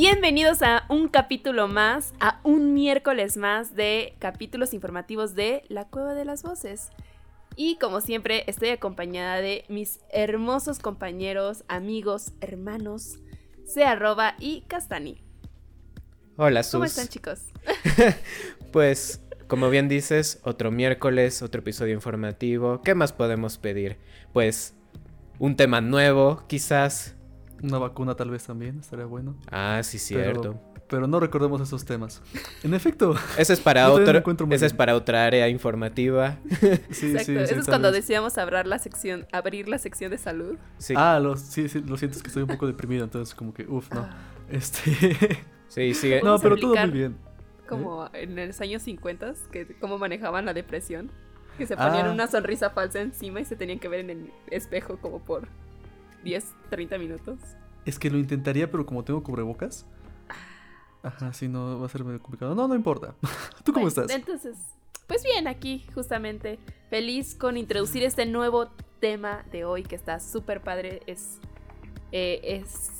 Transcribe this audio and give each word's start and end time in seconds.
Bienvenidos 0.00 0.62
a 0.62 0.84
un 0.88 1.08
capítulo 1.08 1.66
más, 1.66 2.14
a 2.20 2.38
un 2.44 2.72
miércoles 2.72 3.36
más 3.36 3.74
de 3.74 4.14
capítulos 4.20 4.72
informativos 4.72 5.34
de 5.34 5.64
La 5.66 5.88
Cueva 5.88 6.14
de 6.14 6.24
las 6.24 6.44
Voces. 6.44 6.90
Y 7.56 7.78
como 7.78 8.00
siempre, 8.00 8.44
estoy 8.46 8.68
acompañada 8.68 9.40
de 9.40 9.64
mis 9.68 9.98
hermosos 10.12 10.78
compañeros, 10.78 11.64
amigos, 11.66 12.30
hermanos, 12.40 13.18
Searroba 13.66 14.36
y 14.38 14.60
Castani. 14.68 15.20
Hola, 16.36 16.62
Sus. 16.62 16.74
¿Cómo 16.74 16.84
están, 16.84 17.08
chicos? 17.08 17.40
Pues, 18.72 19.20
como 19.48 19.68
bien 19.68 19.88
dices, 19.88 20.38
otro 20.44 20.70
miércoles, 20.70 21.42
otro 21.42 21.62
episodio 21.62 21.94
informativo. 21.94 22.82
¿Qué 22.82 22.94
más 22.94 23.12
podemos 23.12 23.58
pedir? 23.58 23.96
Pues, 24.32 24.76
un 25.40 25.56
tema 25.56 25.80
nuevo, 25.80 26.44
quizás. 26.46 27.17
Una 27.62 27.78
vacuna 27.78 28.14
tal 28.14 28.30
vez 28.30 28.44
también, 28.44 28.78
estaría 28.80 29.04
bueno. 29.06 29.34
Ah, 29.50 29.80
sí, 29.82 29.98
cierto. 29.98 30.60
Pero, 30.88 31.06
no 31.06 31.20
recordemos 31.20 31.60
esos 31.60 31.84
temas. 31.84 32.22
En 32.62 32.72
efecto. 32.72 33.14
Ese 33.38 33.52
es 33.52 33.60
para 33.60 33.90
otro, 33.92 34.22
ese 34.50 34.66
es 34.66 34.72
para 34.72 34.94
otra 34.94 35.24
área 35.26 35.48
informativa. 35.48 36.38
Sí, 36.90 37.10
Exacto. 37.10 37.24
sí, 37.24 37.36
Eso 37.36 37.54
sí, 37.54 37.60
es 37.60 37.66
cuando 37.66 37.88
vez. 37.92 38.02
decíamos 38.02 38.38
abrir 38.38 38.66
la 38.66 38.78
sección, 38.78 39.26
abrir 39.32 39.68
la 39.68 39.78
sección 39.78 40.10
de 40.10 40.18
salud. 40.18 40.56
Sí, 40.78 40.94
Ah, 40.96 41.18
lo, 41.22 41.36
sí, 41.36 41.68
sí, 41.68 41.82
lo 41.86 41.96
siento, 41.98 42.16
es 42.16 42.22
que 42.22 42.28
estoy 42.28 42.42
un 42.44 42.48
poco 42.48 42.66
deprimido, 42.66 43.04
entonces 43.04 43.34
como 43.34 43.52
que, 43.52 43.66
uff, 43.66 43.90
no. 43.92 44.00
Ah, 44.00 44.16
Este... 44.48 44.80
sí, 45.68 45.92
sigue. 45.94 46.22
no, 46.22 46.38
pero 46.38 46.56
todo 46.56 46.74
muy 46.74 46.90
bien. 46.90 47.16
Como 47.68 48.08
en 48.14 48.46
los 48.46 48.60
años 48.62 48.80
50, 48.82 49.34
que 49.52 49.76
cómo 49.78 49.98
manejaban 49.98 50.46
la 50.46 50.54
depresión. 50.54 51.10
Que 51.58 51.66
se 51.66 51.76
ponían 51.76 52.06
Ah. 52.06 52.12
una 52.12 52.28
sonrisa 52.28 52.70
falsa 52.70 53.00
encima 53.00 53.40
y 53.40 53.44
se 53.44 53.56
tenían 53.56 53.78
que 53.80 53.88
ver 53.88 54.00
en 54.00 54.10
el 54.10 54.30
espejo 54.50 54.96
como 55.02 55.18
por 55.18 55.48
10, 56.24 56.44
30 56.70 56.98
minutos. 56.98 57.38
Es 57.84 57.98
que 57.98 58.10
lo 58.10 58.18
intentaría, 58.18 58.70
pero 58.70 58.84
como 58.86 59.04
tengo 59.04 59.22
cubrebocas. 59.22 59.86
Ajá, 61.02 61.32
sí, 61.32 61.48
no 61.48 61.78
va 61.80 61.86
a 61.86 61.88
ser 61.88 62.04
medio 62.04 62.20
complicado. 62.20 62.54
No, 62.54 62.66
no 62.68 62.74
importa. 62.74 63.14
¿Tú 63.64 63.72
cómo 63.72 63.86
Bueno, 63.86 64.02
estás? 64.02 64.10
Entonces, 64.10 64.56
pues 65.06 65.22
bien, 65.22 65.46
aquí 65.46 65.86
justamente 65.94 66.58
feliz 66.90 67.34
con 67.34 67.56
introducir 67.56 68.02
este 68.02 68.26
nuevo 68.26 68.68
tema 69.00 69.44
de 69.52 69.64
hoy 69.64 69.84
que 69.84 69.94
está 69.94 70.18
súper 70.20 70.60
padre. 70.60 71.00
Es, 71.06 71.38
eh, 72.12 72.40
es, 72.42 72.90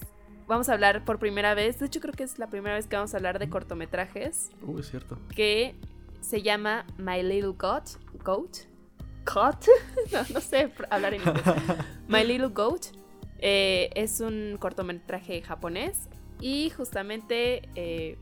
vamos 0.47 0.69
a 0.69 0.75
hablar 0.75 1.05
por 1.05 1.19
primera 1.19 1.55
vez, 1.55 1.81
de 1.81 1.87
hecho 1.87 2.01
creo 2.01 2.15
que 2.15 2.23
es 2.23 2.39
la 2.39 2.49
primera 2.49 2.77
vez 2.77 2.87
que 2.87 2.97
vamos 2.97 3.13
a 3.15 3.17
hablar 3.17 3.39
de 3.39 3.49
cortometrajes, 3.51 4.51
Uh, 4.63 4.79
es 4.79 4.89
cierto. 4.91 5.19
que 5.35 5.75
se 6.21 6.41
llama 6.43 6.87
My 6.99 7.23
Little 7.23 7.55
Goat. 7.59 7.91
Goat? 8.25 8.59
Goat? 9.27 9.67
no, 10.13 10.19
no 10.35 10.41
sé 10.41 10.73
hablar 10.89 11.15
en 11.15 11.21
inglés. 11.21 11.45
My 12.09 12.25
Little 12.25 12.49
Goat 12.49 12.87
eh, 13.39 13.91
es 13.95 14.21
un 14.21 14.57
cortometraje 14.59 15.43
japonés 15.43 16.09
y 16.41 16.71
justamente 16.71 17.69
eh, 17.75 18.17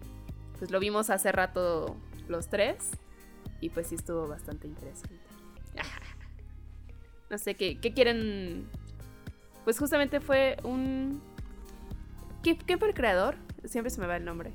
pues 0.58 0.70
lo 0.70 0.80
vimos 0.80 1.10
hace 1.10 1.32
rato 1.32 1.96
los 2.28 2.48
tres 2.48 2.90
y 3.60 3.70
pues 3.70 3.86
sí 3.88 3.94
estuvo 3.96 4.26
bastante 4.28 4.66
interesante. 4.66 5.16
No 7.28 7.38
sé, 7.38 7.54
¿qué, 7.56 7.78
qué 7.80 7.92
quieren? 7.92 8.68
Pues 9.64 9.78
justamente 9.80 10.20
fue 10.20 10.56
un... 10.62 11.20
¿Qué, 12.44 12.56
¿Qué 12.56 12.78
fue 12.78 12.86
el 12.88 12.94
creador? 12.94 13.34
Siempre 13.64 13.90
se 13.90 14.00
me 14.00 14.06
va 14.06 14.16
el 14.16 14.24
nombre. 14.24 14.52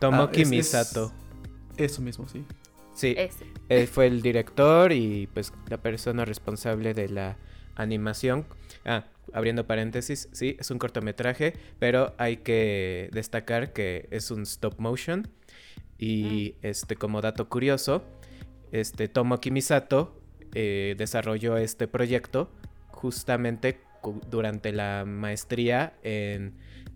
Tomoki 0.00 0.40
Ah, 0.40 0.42
es- 0.42 0.48
es- 0.48 0.50
Misato. 0.50 1.12
Eso 1.78 2.02
mismo, 2.02 2.28
sí. 2.28 2.44
Sí, 2.92 3.14
Ese. 3.16 3.46
él 3.70 3.88
fue 3.88 4.06
el 4.06 4.20
director 4.20 4.92
y 4.92 5.28
pues 5.32 5.52
la 5.68 5.78
persona 5.78 6.26
responsable 6.26 6.92
de 6.92 7.08
la 7.08 7.36
animación. 7.76 8.44
Ah, 8.84 9.04
abriendo 9.32 9.66
paréntesis, 9.66 10.28
sí, 10.32 10.56
es 10.58 10.70
un 10.70 10.78
cortometraje, 10.78 11.54
pero 11.78 12.14
hay 12.18 12.38
que 12.38 13.08
destacar 13.12 13.72
que 13.72 14.08
es 14.10 14.30
un 14.30 14.42
stop 14.42 14.78
motion. 14.78 15.28
Y 15.98 16.56
este, 16.62 16.96
como 16.96 17.20
dato 17.20 17.48
curioso, 17.48 18.04
este 18.72 19.08
Tomoki 19.08 19.50
Misato 19.50 20.20
eh, 20.54 20.94
desarrolló 20.98 21.56
este 21.56 21.88
proyecto 21.88 22.50
justamente 22.88 23.80
durante 24.30 24.72
la 24.72 25.04
maestría 25.06 25.94
en 26.02 26.54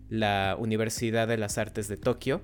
la 0.09 0.55
Universidad 0.59 1.27
de 1.27 1.37
las 1.37 1.57
Artes 1.57 1.87
de 1.87 1.97
Tokio. 1.97 2.41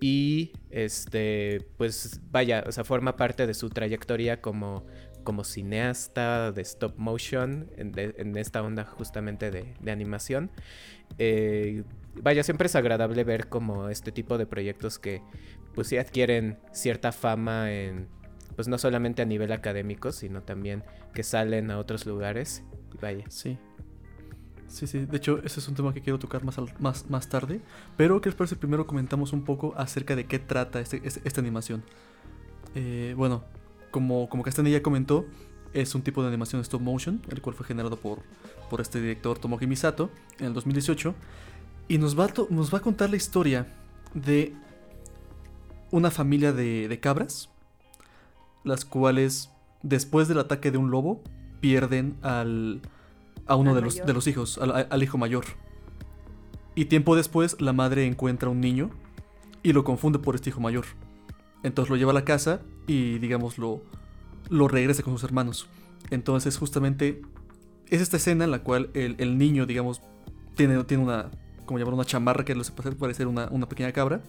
Y 0.00 0.52
este, 0.70 1.68
pues 1.76 2.20
vaya, 2.30 2.64
o 2.66 2.72
sea, 2.72 2.82
forma 2.82 3.16
parte 3.16 3.46
de 3.46 3.54
su 3.54 3.70
trayectoria 3.70 4.40
como, 4.40 4.84
como 5.22 5.44
cineasta 5.44 6.52
de 6.52 6.62
stop 6.62 6.96
motion, 6.98 7.70
en, 7.76 8.36
esta 8.36 8.62
onda 8.62 8.84
justamente 8.84 9.50
de, 9.50 9.74
animación. 9.90 10.50
Eh, 11.18 11.84
vaya, 12.14 12.42
siempre 12.42 12.66
es 12.66 12.76
agradable 12.76 13.24
ver 13.24 13.48
como 13.48 13.88
este 13.88 14.12
tipo 14.12 14.38
de 14.38 14.46
proyectos 14.46 14.98
que 14.98 15.22
pues 15.74 15.88
sí 15.88 15.96
adquieren 15.96 16.58
cierta 16.72 17.12
fama 17.12 17.72
en, 17.72 18.08
pues 18.56 18.68
no 18.68 18.78
solamente 18.78 19.22
a 19.22 19.24
nivel 19.24 19.52
académico, 19.52 20.12
sino 20.12 20.42
también 20.42 20.84
que 21.14 21.22
salen 21.22 21.70
a 21.70 21.78
otros 21.78 22.06
lugares. 22.06 22.62
Vaya. 23.00 23.24
Sí. 23.28 23.58
Sí, 24.68 24.86
sí. 24.86 25.04
De 25.04 25.18
hecho, 25.18 25.38
ese 25.44 25.60
es 25.60 25.68
un 25.68 25.74
tema 25.74 25.92
que 25.92 26.00
quiero 26.00 26.18
tocar 26.18 26.44
más, 26.44 26.56
al- 26.58 26.72
más, 26.78 27.10
más 27.10 27.28
tarde. 27.28 27.60
Pero 27.96 28.20
que 28.20 28.30
les 28.30 28.36
parece 28.36 28.56
primero 28.56 28.86
comentamos 28.86 29.32
un 29.34 29.44
poco 29.44 29.74
acerca 29.76 30.16
de 30.16 30.24
qué 30.24 30.38
trata 30.38 30.80
este- 30.80 31.00
este- 31.04 31.20
esta 31.24 31.40
animación. 31.42 31.84
Eh, 32.74 33.14
bueno, 33.16 33.44
como, 33.92 34.28
como 34.28 34.42
Castanilla 34.42 34.78
ya 34.78 34.82
comentó, 34.82 35.26
es 35.72 35.94
un 35.94 36.02
tipo 36.02 36.22
de 36.22 36.28
animación 36.28 36.60
stop 36.62 36.80
motion, 36.80 37.22
el 37.28 37.40
cual 37.40 37.54
fue 37.54 37.64
generado 37.64 37.96
por, 37.96 38.18
por 38.68 38.80
este 38.80 39.00
director 39.00 39.38
Tomoki 39.38 39.68
Misato 39.68 40.10
en 40.40 40.46
el 40.46 40.54
2018. 40.54 41.14
Y 41.88 41.98
nos 41.98 42.18
va 42.18 42.24
a, 42.24 42.32
nos 42.50 42.74
va 42.74 42.78
a 42.78 42.80
contar 42.80 43.10
la 43.10 43.16
historia 43.16 43.66
de 44.14 44.54
una 45.90 46.10
familia 46.10 46.52
de, 46.52 46.88
de 46.88 47.00
cabras, 47.00 47.50
las 48.64 48.84
cuales 48.84 49.50
después 49.82 50.26
del 50.26 50.38
ataque 50.38 50.70
de 50.70 50.78
un 50.78 50.90
lobo 50.90 51.22
pierden 51.60 52.16
al, 52.22 52.80
a 53.46 53.56
uno 53.56 53.74
de 53.74 53.82
los, 53.82 54.04
de 54.04 54.12
los 54.12 54.26
hijos, 54.26 54.58
al, 54.58 54.88
al 54.90 55.02
hijo 55.02 55.18
mayor. 55.18 55.44
Y 56.74 56.86
tiempo 56.86 57.16
después 57.16 57.60
la 57.60 57.72
madre 57.72 58.06
encuentra 58.06 58.48
un 58.48 58.60
niño 58.60 58.90
y 59.62 59.72
lo 59.72 59.84
confunde 59.84 60.18
por 60.18 60.34
este 60.34 60.50
hijo 60.50 60.60
mayor. 60.60 60.86
Entonces 61.62 61.90
lo 61.90 61.96
lleva 61.96 62.12
a 62.12 62.14
la 62.14 62.24
casa 62.24 62.62
y 62.86 63.18
digamos 63.18 63.58
lo, 63.58 63.82
lo 64.50 64.68
regresa 64.68 65.02
con 65.02 65.14
sus 65.14 65.24
hermanos. 65.24 65.68
Entonces 66.10 66.58
justamente 66.58 67.22
es 67.88 68.00
esta 68.00 68.16
escena 68.16 68.44
en 68.44 68.50
la 68.50 68.62
cual 68.62 68.90
el, 68.94 69.16
el 69.18 69.38
niño 69.38 69.66
digamos 69.66 70.00
tiene, 70.56 70.82
tiene 70.84 71.02
una, 71.02 71.30
como 71.64 71.78
llamar, 71.78 71.94
una 71.94 72.04
chamarra 72.04 72.44
que 72.44 72.54
lo 72.54 72.62
hace 72.62 72.72
parecer- 72.72 73.26
una, 73.26 73.48
una 73.50 73.68
pequeña 73.68 73.92
cabra. 73.92 74.20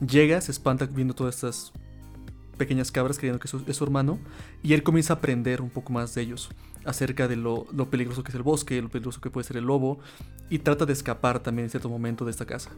Llega, 0.00 0.40
se 0.40 0.52
espanta 0.52 0.86
viendo 0.86 1.14
todas 1.14 1.36
estas 1.36 1.72
pequeñas 2.58 2.90
cabras 2.90 3.18
creyendo 3.18 3.38
que 3.38 3.46
es 3.46 3.50
su, 3.50 3.62
es 3.66 3.76
su 3.76 3.84
hermano 3.84 4.18
y 4.62 4.72
él 4.72 4.82
comienza 4.82 5.12
a 5.14 5.16
aprender 5.16 5.60
un 5.60 5.70
poco 5.70 5.92
más 5.92 6.14
de 6.14 6.22
ellos 6.22 6.48
acerca 6.84 7.28
de 7.28 7.36
lo, 7.36 7.66
lo 7.72 7.90
peligroso 7.90 8.22
que 8.22 8.30
es 8.30 8.34
el 8.34 8.42
bosque, 8.42 8.80
lo 8.80 8.88
peligroso 8.88 9.20
que 9.20 9.30
puede 9.30 9.46
ser 9.46 9.56
el 9.56 9.64
lobo 9.64 9.98
y 10.48 10.60
trata 10.60 10.86
de 10.86 10.92
escapar 10.92 11.40
también 11.40 11.64
en 11.64 11.70
cierto 11.70 11.88
momento 11.88 12.24
de 12.24 12.30
esta 12.30 12.46
casa. 12.46 12.70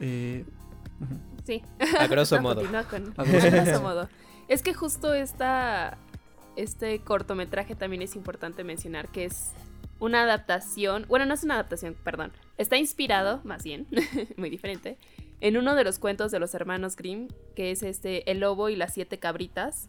Eh. 0.00 0.44
Sí. 1.44 1.62
A 1.98 2.06
grosso 2.06 2.36
No, 2.40 2.42
modo. 2.42 2.62
con- 2.90 3.14
A 3.16 3.24
grosso 3.24 3.80
modo. 3.80 3.82
modo. 3.82 4.08
Es 4.48 4.62
que 4.62 4.74
justo 4.74 5.12
esta, 5.14 5.98
este 6.56 7.00
cortometraje 7.00 7.74
también 7.74 8.02
es 8.02 8.16
importante 8.16 8.64
mencionar 8.64 9.08
que 9.08 9.24
es 9.24 9.52
una 9.98 10.22
adaptación, 10.24 11.06
bueno, 11.08 11.24
no 11.26 11.34
es 11.34 11.42
una 11.42 11.54
adaptación, 11.54 11.94
perdón, 12.04 12.32
está 12.58 12.76
inspirado, 12.76 13.40
más 13.44 13.62
bien, 13.64 13.86
muy 14.36 14.50
diferente, 14.50 14.98
en 15.40 15.56
uno 15.56 15.74
de 15.74 15.84
los 15.84 15.98
cuentos 15.98 16.30
de 16.32 16.38
los 16.38 16.54
hermanos 16.54 16.96
Grimm, 16.96 17.28
que 17.54 17.70
es 17.70 17.82
este 17.82 18.30
El 18.30 18.40
lobo 18.40 18.68
y 18.68 18.76
las 18.76 18.92
siete 18.94 19.18
cabritas, 19.18 19.88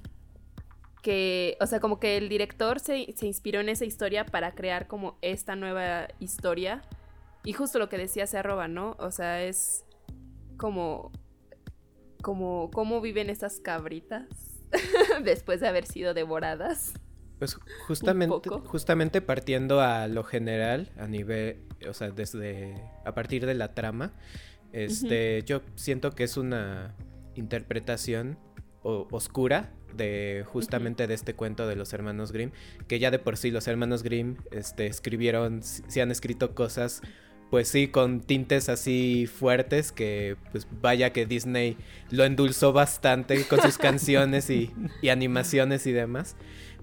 que, 1.02 1.58
o 1.62 1.66
sea, 1.68 1.80
como 1.80 2.00
que 2.00 2.18
el 2.18 2.28
director 2.30 2.80
se, 2.80 3.14
se 3.16 3.28
inspiró 3.28 3.60
en 3.62 3.70
esa 3.70 3.86
historia 3.86 4.26
para 4.26 4.52
crear 4.54 4.88
como 4.88 5.18
esta 5.22 5.56
nueva 5.56 6.08
historia. 6.20 6.82
Y 7.46 7.54
justo 7.54 7.80
lo 7.80 7.88
que 7.88 7.98
decía 7.98 8.28
se 8.28 8.38
arroba, 8.38 8.68
¿no? 8.68 8.96
O 9.00 9.12
sea, 9.12 9.42
es 9.44 9.86
como 10.58 11.12
como 12.22 12.70
cómo 12.72 13.00
viven 13.00 13.30
estas 13.30 13.60
cabritas 13.60 14.26
después 15.24 15.60
de 15.62 15.68
haber 15.68 15.86
sido 15.86 16.14
devoradas. 16.14 16.94
Pues 17.40 17.56
justamente, 17.88 18.50
justamente 18.66 19.22
partiendo 19.22 19.80
a 19.80 20.08
lo 20.08 20.24
general, 20.24 20.92
a 20.98 21.08
nivel, 21.08 21.62
o 21.88 21.94
sea, 21.94 22.10
desde 22.10 22.74
a 23.06 23.14
partir 23.14 23.46
de 23.46 23.54
la 23.54 23.76
trama, 23.76 24.14
este, 24.74 25.44
yo 25.46 25.62
siento 25.76 26.12
que 26.12 26.24
es 26.24 26.36
una 26.36 26.96
interpretación 27.36 28.40
o- 28.82 29.08
oscura 29.12 29.72
de 29.96 30.44
justamente 30.48 31.06
de 31.06 31.14
este 31.14 31.36
cuento 31.36 31.68
de 31.68 31.76
los 31.76 31.94
hermanos 31.94 32.32
Grimm, 32.32 32.52
que 32.88 32.98
ya 32.98 33.12
de 33.12 33.20
por 33.20 33.38
sí 33.38 33.52
los 33.52 33.68
hermanos 33.68 34.02
Grimm, 34.02 34.38
este, 34.52 34.88
escribieron, 34.88 35.62
se 35.62 36.02
han 36.02 36.10
escrito 36.10 36.56
cosas, 36.56 37.02
pues 37.50 37.68
sí, 37.70 37.88
con 37.88 38.22
tintes 38.22 38.70
así 38.70 39.28
fuertes 39.28 39.92
que, 39.92 40.36
pues 40.52 40.68
vaya 40.82 41.14
que 41.14 41.26
Disney 41.26 41.78
lo 42.10 42.26
endulzó 42.26 42.74
bastante 42.74 43.44
con 43.46 43.62
sus 43.62 43.78
canciones 43.78 44.50
y, 44.50 44.74
y 45.02 45.10
animaciones 45.10 45.88
y 45.88 45.92
demás. 45.92 46.36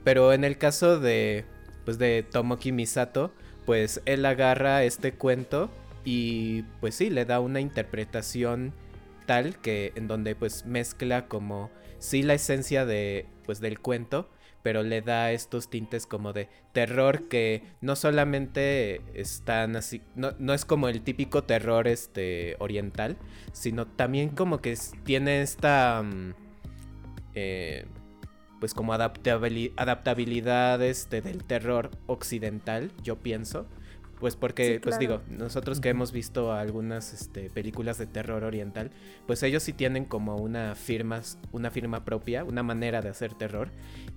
Pero 0.05 0.33
en 0.33 0.45
el 0.45 0.59
caso 0.59 1.01
de, 1.01 1.45
pues 1.85 1.99
de 1.99 2.23
Tomoki 2.23 2.73
Misato, 2.73 3.33
pues 3.67 4.01
él 4.05 4.25
agarra 4.27 4.85
este 4.85 5.13
cuento 5.13 5.71
y 6.05 6.63
pues 6.81 6.95
sí, 6.95 7.11
le 7.11 7.25
da 7.25 7.41
una 7.41 7.61
interpretación 7.61 8.73
tal 9.27 9.57
que 9.57 9.93
en 9.95 10.07
donde 10.07 10.35
pues 10.35 10.67
mezcla 10.67 11.27
como 11.27 11.71
sí 11.99 12.23
la 12.23 12.35
esencia 12.35 12.85
de 12.85 13.27
pues 13.47 13.61
del 13.61 13.81
cuento, 13.81 14.29
pero 14.65 14.83
le 14.83 15.03
da 15.03 15.31
estos 15.31 15.69
tintes 15.69 16.07
como 16.07 16.33
de 16.33 16.49
terror 16.73 17.29
que 17.29 17.63
no 17.83 17.97
solamente 17.97 19.03
están 19.13 19.77
así, 19.77 20.01
no, 20.17 20.33
no 20.39 20.55
es 20.55 20.65
como 20.65 20.89
el 20.89 21.03
típico 21.03 21.45
terror 21.45 21.87
este 21.87 22.57
oriental, 22.61 23.19
sino 23.53 23.87
también 23.87 24.31
como 24.31 24.63
que 24.63 24.75
tiene 25.05 25.43
esta 25.43 26.03
mm, 26.03 26.33
eh, 27.35 27.85
pues 28.59 28.73
como 28.73 28.95
adaptabili- 28.95 29.75
adaptabilidad 29.77 30.83
este, 30.83 31.21
del 31.21 31.45
terror 31.45 31.91
occidental, 32.07 32.91
yo 33.03 33.17
pienso. 33.17 33.67
Pues 34.25 34.37
porque, 34.37 34.77
Sí, 34.77 34.79
pues 34.79 34.99
digo, 34.99 35.21
nosotros 35.29 35.81
que 35.81 35.91
hemos 35.91 36.11
visto 36.11 36.55
algunas 36.55 37.13
este, 37.13 37.51
películas 37.51 37.99
de 37.99 38.07
terror 38.07 38.43
oriental, 38.43 38.91
pues 39.27 39.43
ellos 39.43 39.63
sí 39.63 39.75
tienen 39.75 40.07
como 40.07 40.37
una 40.37 40.75
firma, 40.75 41.21
una 41.53 41.71
firma 41.71 42.07
propia, 42.07 42.43
una 42.43 42.63
manera 42.63 43.03
de 43.03 43.11
hacer 43.11 43.35
terror. 43.35 43.69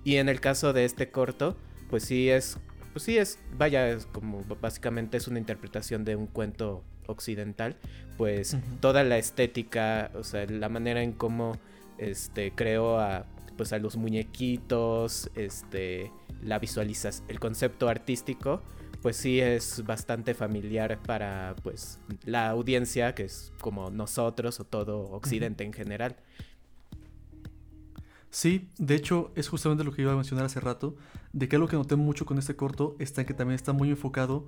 Y 0.04 0.16
en 0.16 0.30
el 0.30 0.40
caso 0.40 0.72
de 0.72 0.86
este 0.86 1.10
corto, 1.10 1.58
pues 1.90 2.04
sí 2.04 2.30
es, 2.30 2.56
pues 2.94 3.04
sí 3.04 3.18
es, 3.18 3.38
vaya, 3.58 3.86
es 3.90 4.06
como 4.06 4.42
básicamente 4.62 5.18
es 5.18 5.28
una 5.28 5.40
interpretación 5.40 6.06
de 6.06 6.16
un 6.16 6.26
cuento 6.26 6.82
occidental, 7.06 7.76
pues 8.16 8.56
toda 8.80 9.04
la 9.04 9.18
estética, 9.18 10.10
o 10.14 10.24
sea, 10.24 10.46
la 10.46 10.70
manera 10.70 11.02
en 11.02 11.12
cómo 11.12 11.58
este 11.98 12.52
creó 12.52 12.98
a 12.98 13.26
pues 13.58 13.74
a 13.74 13.78
los 13.78 13.98
muñequitos, 13.98 15.30
este 15.34 16.10
la 16.42 16.58
visualización, 16.58 17.28
el 17.28 17.38
concepto 17.40 17.90
artístico, 17.90 18.62
pues 19.02 19.16
sí 19.16 19.40
es 19.40 19.84
bastante 19.86 20.34
familiar 20.34 20.98
para 21.02 21.54
pues 21.62 22.00
la 22.24 22.48
audiencia 22.50 23.14
que 23.14 23.24
es 23.24 23.52
como 23.60 23.90
nosotros 23.90 24.60
o 24.60 24.64
todo 24.64 25.10
occidente 25.10 25.64
en 25.64 25.72
general. 25.72 26.16
Sí, 28.30 28.68
de 28.78 28.94
hecho 28.94 29.32
es 29.36 29.48
justamente 29.48 29.84
lo 29.84 29.92
que 29.92 30.02
iba 30.02 30.12
a 30.12 30.16
mencionar 30.16 30.44
hace 30.44 30.60
rato, 30.60 30.96
de 31.32 31.48
que 31.48 31.56
algo 31.56 31.68
que 31.68 31.76
noté 31.76 31.96
mucho 31.96 32.26
con 32.26 32.38
este 32.38 32.56
corto 32.56 32.96
está 32.98 33.22
en 33.22 33.26
que 33.26 33.34
también 33.34 33.54
está 33.54 33.72
muy 33.72 33.90
enfocado 33.90 34.46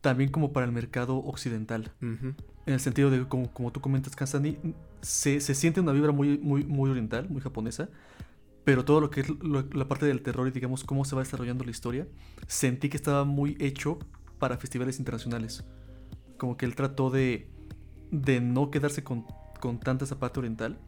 también 0.00 0.30
como 0.30 0.52
para 0.52 0.66
el 0.66 0.72
mercado 0.72 1.16
occidental. 1.16 1.92
En 2.00 2.36
el 2.66 2.80
sentido 2.80 3.10
de, 3.10 3.26
como, 3.26 3.52
como 3.52 3.72
tú 3.72 3.80
comentas, 3.80 4.14
Kansani, 4.14 4.58
se, 5.02 5.40
se 5.40 5.54
siente 5.54 5.80
una 5.80 5.92
vibra 5.92 6.12
muy, 6.12 6.38
muy, 6.38 6.64
muy 6.64 6.90
oriental, 6.90 7.28
muy 7.28 7.40
japonesa, 7.40 7.88
pero 8.68 8.84
todo 8.84 9.00
lo 9.00 9.08
que 9.08 9.22
es 9.22 9.30
lo- 9.30 9.62
la 9.72 9.88
parte 9.88 10.04
del 10.04 10.20
terror 10.20 10.46
y 10.46 10.50
digamos 10.50 10.84
cómo 10.84 11.06
se 11.06 11.16
va 11.16 11.22
desarrollando 11.22 11.64
la 11.64 11.70
historia, 11.70 12.06
sentí 12.46 12.90
que 12.90 12.98
estaba 12.98 13.24
muy 13.24 13.56
hecho 13.60 13.98
para 14.38 14.58
festivales 14.58 14.98
internacionales. 14.98 15.64
Como 16.36 16.58
que 16.58 16.66
él 16.66 16.74
trató 16.74 17.08
de, 17.08 17.48
de 18.10 18.42
no 18.42 18.70
quedarse 18.70 19.02
con, 19.02 19.24
con 19.58 19.80
tanta 19.80 20.04
esa 20.04 20.18
parte 20.18 20.40
oriental 20.40 20.78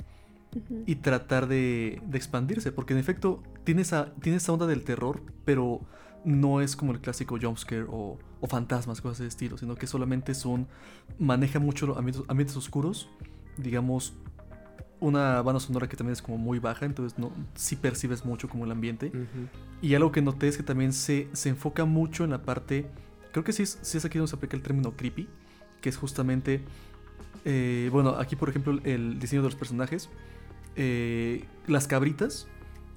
y 0.84 0.96
tratar 0.96 1.48
de, 1.48 2.02
de 2.04 2.18
expandirse, 2.18 2.70
porque 2.70 2.92
en 2.92 2.98
efecto 2.98 3.42
tiene 3.64 3.80
esa, 3.80 4.12
tiene 4.16 4.36
esa 4.36 4.52
onda 4.52 4.66
del 4.66 4.84
terror, 4.84 5.22
pero 5.46 5.80
no 6.26 6.60
es 6.60 6.76
como 6.76 6.92
el 6.92 7.00
clásico 7.00 7.38
jumpscare 7.40 7.86
o, 7.88 8.18
o 8.42 8.46
fantasmas, 8.46 9.00
cosas 9.00 9.20
de 9.20 9.28
estilo, 9.28 9.56
sino 9.56 9.74
que 9.74 9.86
solamente 9.86 10.34
son, 10.34 10.68
maneja 11.18 11.58
mucho 11.60 11.96
ambientes, 11.96 12.24
ambientes 12.28 12.58
oscuros, 12.58 13.08
digamos, 13.56 14.12
una 15.00 15.41
banda 15.43 15.61
sonora 15.61 15.88
que 15.88 15.97
también 15.97 16.12
es 16.12 16.23
como 16.23 16.38
muy 16.38 16.58
baja, 16.58 16.85
entonces 16.87 17.19
no, 17.19 17.32
sí 17.55 17.75
percibes 17.76 18.25
mucho 18.25 18.49
como 18.49 18.64
el 18.64 18.70
ambiente. 18.70 19.11
Y 19.82 19.94
algo 19.94 20.12
que 20.12 20.20
noté 20.23 20.49
es 20.49 20.56
que 20.56 20.62
también 20.62 20.93
se, 20.93 21.29
se 21.32 21.49
enfoca 21.49 21.85
mucho 21.87 22.25
en 22.25 22.31
la 22.31 22.43
parte, 22.43 22.87
creo 23.32 23.43
que 23.44 23.52
sí 23.52 23.62
es, 23.62 23.79
sí 23.82 23.97
es 23.99 24.05
aquí 24.05 24.19
donde 24.19 24.29
se 24.31 24.37
aplica 24.37 24.56
el 24.56 24.62
término 24.62 24.93
creepy, 24.93 25.26
que 25.81 25.88
es 25.88 25.97
justamente, 25.97 26.61
eh, 27.47 27.88
bueno, 27.91 28.11
aquí 28.19 28.37
por 28.37 28.50
ejemplo 28.50 28.79
el 28.85 29.19
diseño 29.19 29.41
de 29.43 29.49
los 29.49 29.55
personajes, 29.56 30.11
eh, 30.76 31.44
las 31.67 31.87
cabritas 31.88 32.47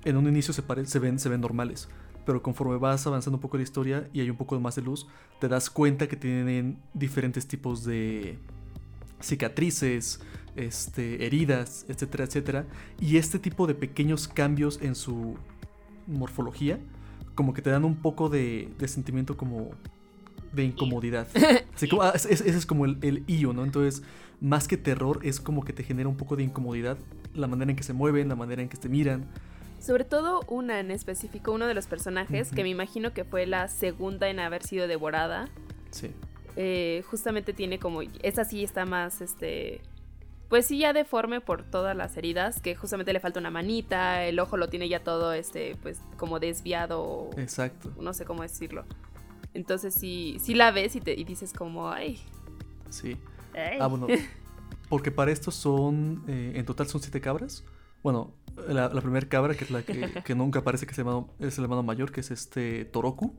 en 0.04 0.18
un 0.18 0.28
inicio 0.28 0.54
se, 0.54 0.62
pare- 0.62 0.86
se, 0.86 1.00
ven, 1.00 1.18
se 1.20 1.30
ven 1.30 1.40
normales, 1.40 1.88
pero 2.26 2.42
conforme 2.42 2.76
vas 2.78 3.08
avanzando 3.08 3.38
un 3.38 3.42
poco 3.42 3.56
la 3.58 3.64
historia 3.64 4.10
y 4.12 4.20
hay 4.20 4.30
un 4.30 4.36
poco 4.36 4.60
más 4.60 4.76
de 4.76 4.82
luz, 4.82 5.08
te 5.40 5.48
das 5.48 5.70
cuenta 5.70 6.08
que 6.08 6.18
tienen 6.18 6.78
diferentes 6.94 7.48
tipos 7.48 7.86
de 7.86 8.38
cicatrices, 9.22 10.20
este, 10.56 11.26
heridas, 11.26 11.86
etcétera, 11.90 12.26
etcétera. 12.26 12.66
Y 13.00 13.18
este 13.18 13.40
tipo 13.40 13.68
de 13.68 13.76
pequeños 13.76 14.28
cambios 14.28 14.80
en 14.82 14.96
su 14.96 15.36
morfología, 16.08 16.80
como 17.36 17.54
que 17.54 17.62
te 17.62 17.70
dan 17.70 17.86
un 17.86 17.96
poco 17.96 18.30
de, 18.30 18.70
de 18.78 18.88
sentimiento 18.88 19.38
como 19.38 19.72
de 20.52 20.64
incomodidad. 20.64 21.28
Así 21.76 21.88
como, 21.88 22.04
ah, 22.04 22.12
es- 22.16 22.26
es- 22.26 22.42
ese 22.42 22.58
es 22.58 22.66
como 22.66 22.86
el, 22.86 22.98
el 23.02 23.24
io, 23.28 23.54
¿no? 23.54 23.64
Entonces, 23.64 24.04
más 24.40 24.68
que 24.68 24.78
terror, 24.78 25.20
es 25.24 25.40
como 25.40 25.64
que 25.64 25.74
te 25.74 25.84
genera 25.84 26.10
un 26.10 26.18
poco 26.18 26.36
de 26.36 26.44
incomodidad 26.44 26.98
la 27.34 27.48
manera 27.48 27.72
en 27.72 27.78
que 27.78 27.84
se 27.84 27.94
mueven, 27.94 28.28
la 28.30 28.36
manera 28.36 28.62
en 28.62 28.70
que 28.70 28.78
te 28.78 28.90
miran. 28.90 29.26
Sobre 29.80 30.06
todo 30.06 30.42
una 30.48 30.80
en 30.80 30.92
específico, 30.92 31.52
uno 31.52 31.66
de 31.66 31.74
los 31.74 31.88
personajes, 31.88 32.52
que 32.52 32.64
me 32.64 32.70
imagino 32.70 33.14
que 33.14 33.24
fue 33.26 33.46
la 33.48 33.68
segunda 33.68 34.30
en 34.30 34.40
haber 34.40 34.64
sido 34.64 34.88
devorada. 34.88 35.50
Sí. 35.92 36.12
eh, 36.56 37.04
justamente 37.10 37.52
tiene 37.54 37.80
como. 37.80 38.02
Esa 38.22 38.46
sí 38.46 38.64
está 38.64 38.86
más, 38.86 39.22
este. 39.22 39.82
Pues 40.50 40.68
sí, 40.68 40.78
ya 40.78 40.94
deforme 40.94 41.42
por 41.42 41.64
todas 41.64 41.96
las 41.96 42.16
heridas, 42.16 42.62
que 42.62 42.76
justamente 42.76 43.12
le 43.14 43.20
falta 43.20 43.40
una 43.40 43.50
manita, 43.50 44.24
el 44.26 44.40
ojo 44.40 44.56
lo 44.58 44.68
tiene 44.70 44.88
ya 44.88 45.04
todo, 45.04 45.34
este, 45.34 45.76
pues 45.82 46.00
como 46.18 46.40
desviado, 46.40 47.30
Exacto. 47.38 47.92
no 48.00 48.14
sé 48.14 48.24
cómo 48.26 48.44
decirlo. 48.44 48.86
Entonces 49.56 49.94
sí, 49.96 50.38
sí 50.40 50.54
la 50.54 50.72
ves 50.72 50.96
y, 50.96 51.02
te, 51.02 51.14
y 51.14 51.24
dices 51.24 51.54
como, 51.54 51.90
ay, 51.90 52.20
Sí. 52.90 53.18
ay. 53.56 53.78
Ah, 53.80 53.88
bueno. 53.88 54.08
Porque 54.90 55.10
para 55.10 55.32
esto 55.32 55.50
son. 55.50 56.24
eh, 56.28 56.52
en 56.56 56.66
total 56.66 56.88
son 56.88 57.02
siete 57.02 57.20
cabras. 57.20 57.64
Bueno, 58.04 58.32
la, 58.68 58.90
la 58.90 59.02
primera 59.02 59.28
cabra, 59.28 59.56
que 59.56 59.64
es 59.64 59.72
la 59.72 59.82
que, 59.82 60.08
que 60.26 60.36
nunca 60.36 60.60
aparece, 60.60 60.86
que 60.86 60.92
es 60.92 61.00
el, 61.00 61.08
hermano, 61.08 61.30
es 61.40 61.58
el 61.58 61.64
hermano 61.64 61.82
mayor, 61.82 62.12
que 62.12 62.20
es 62.20 62.30
este 62.30 62.86
Toroku. 62.86 63.34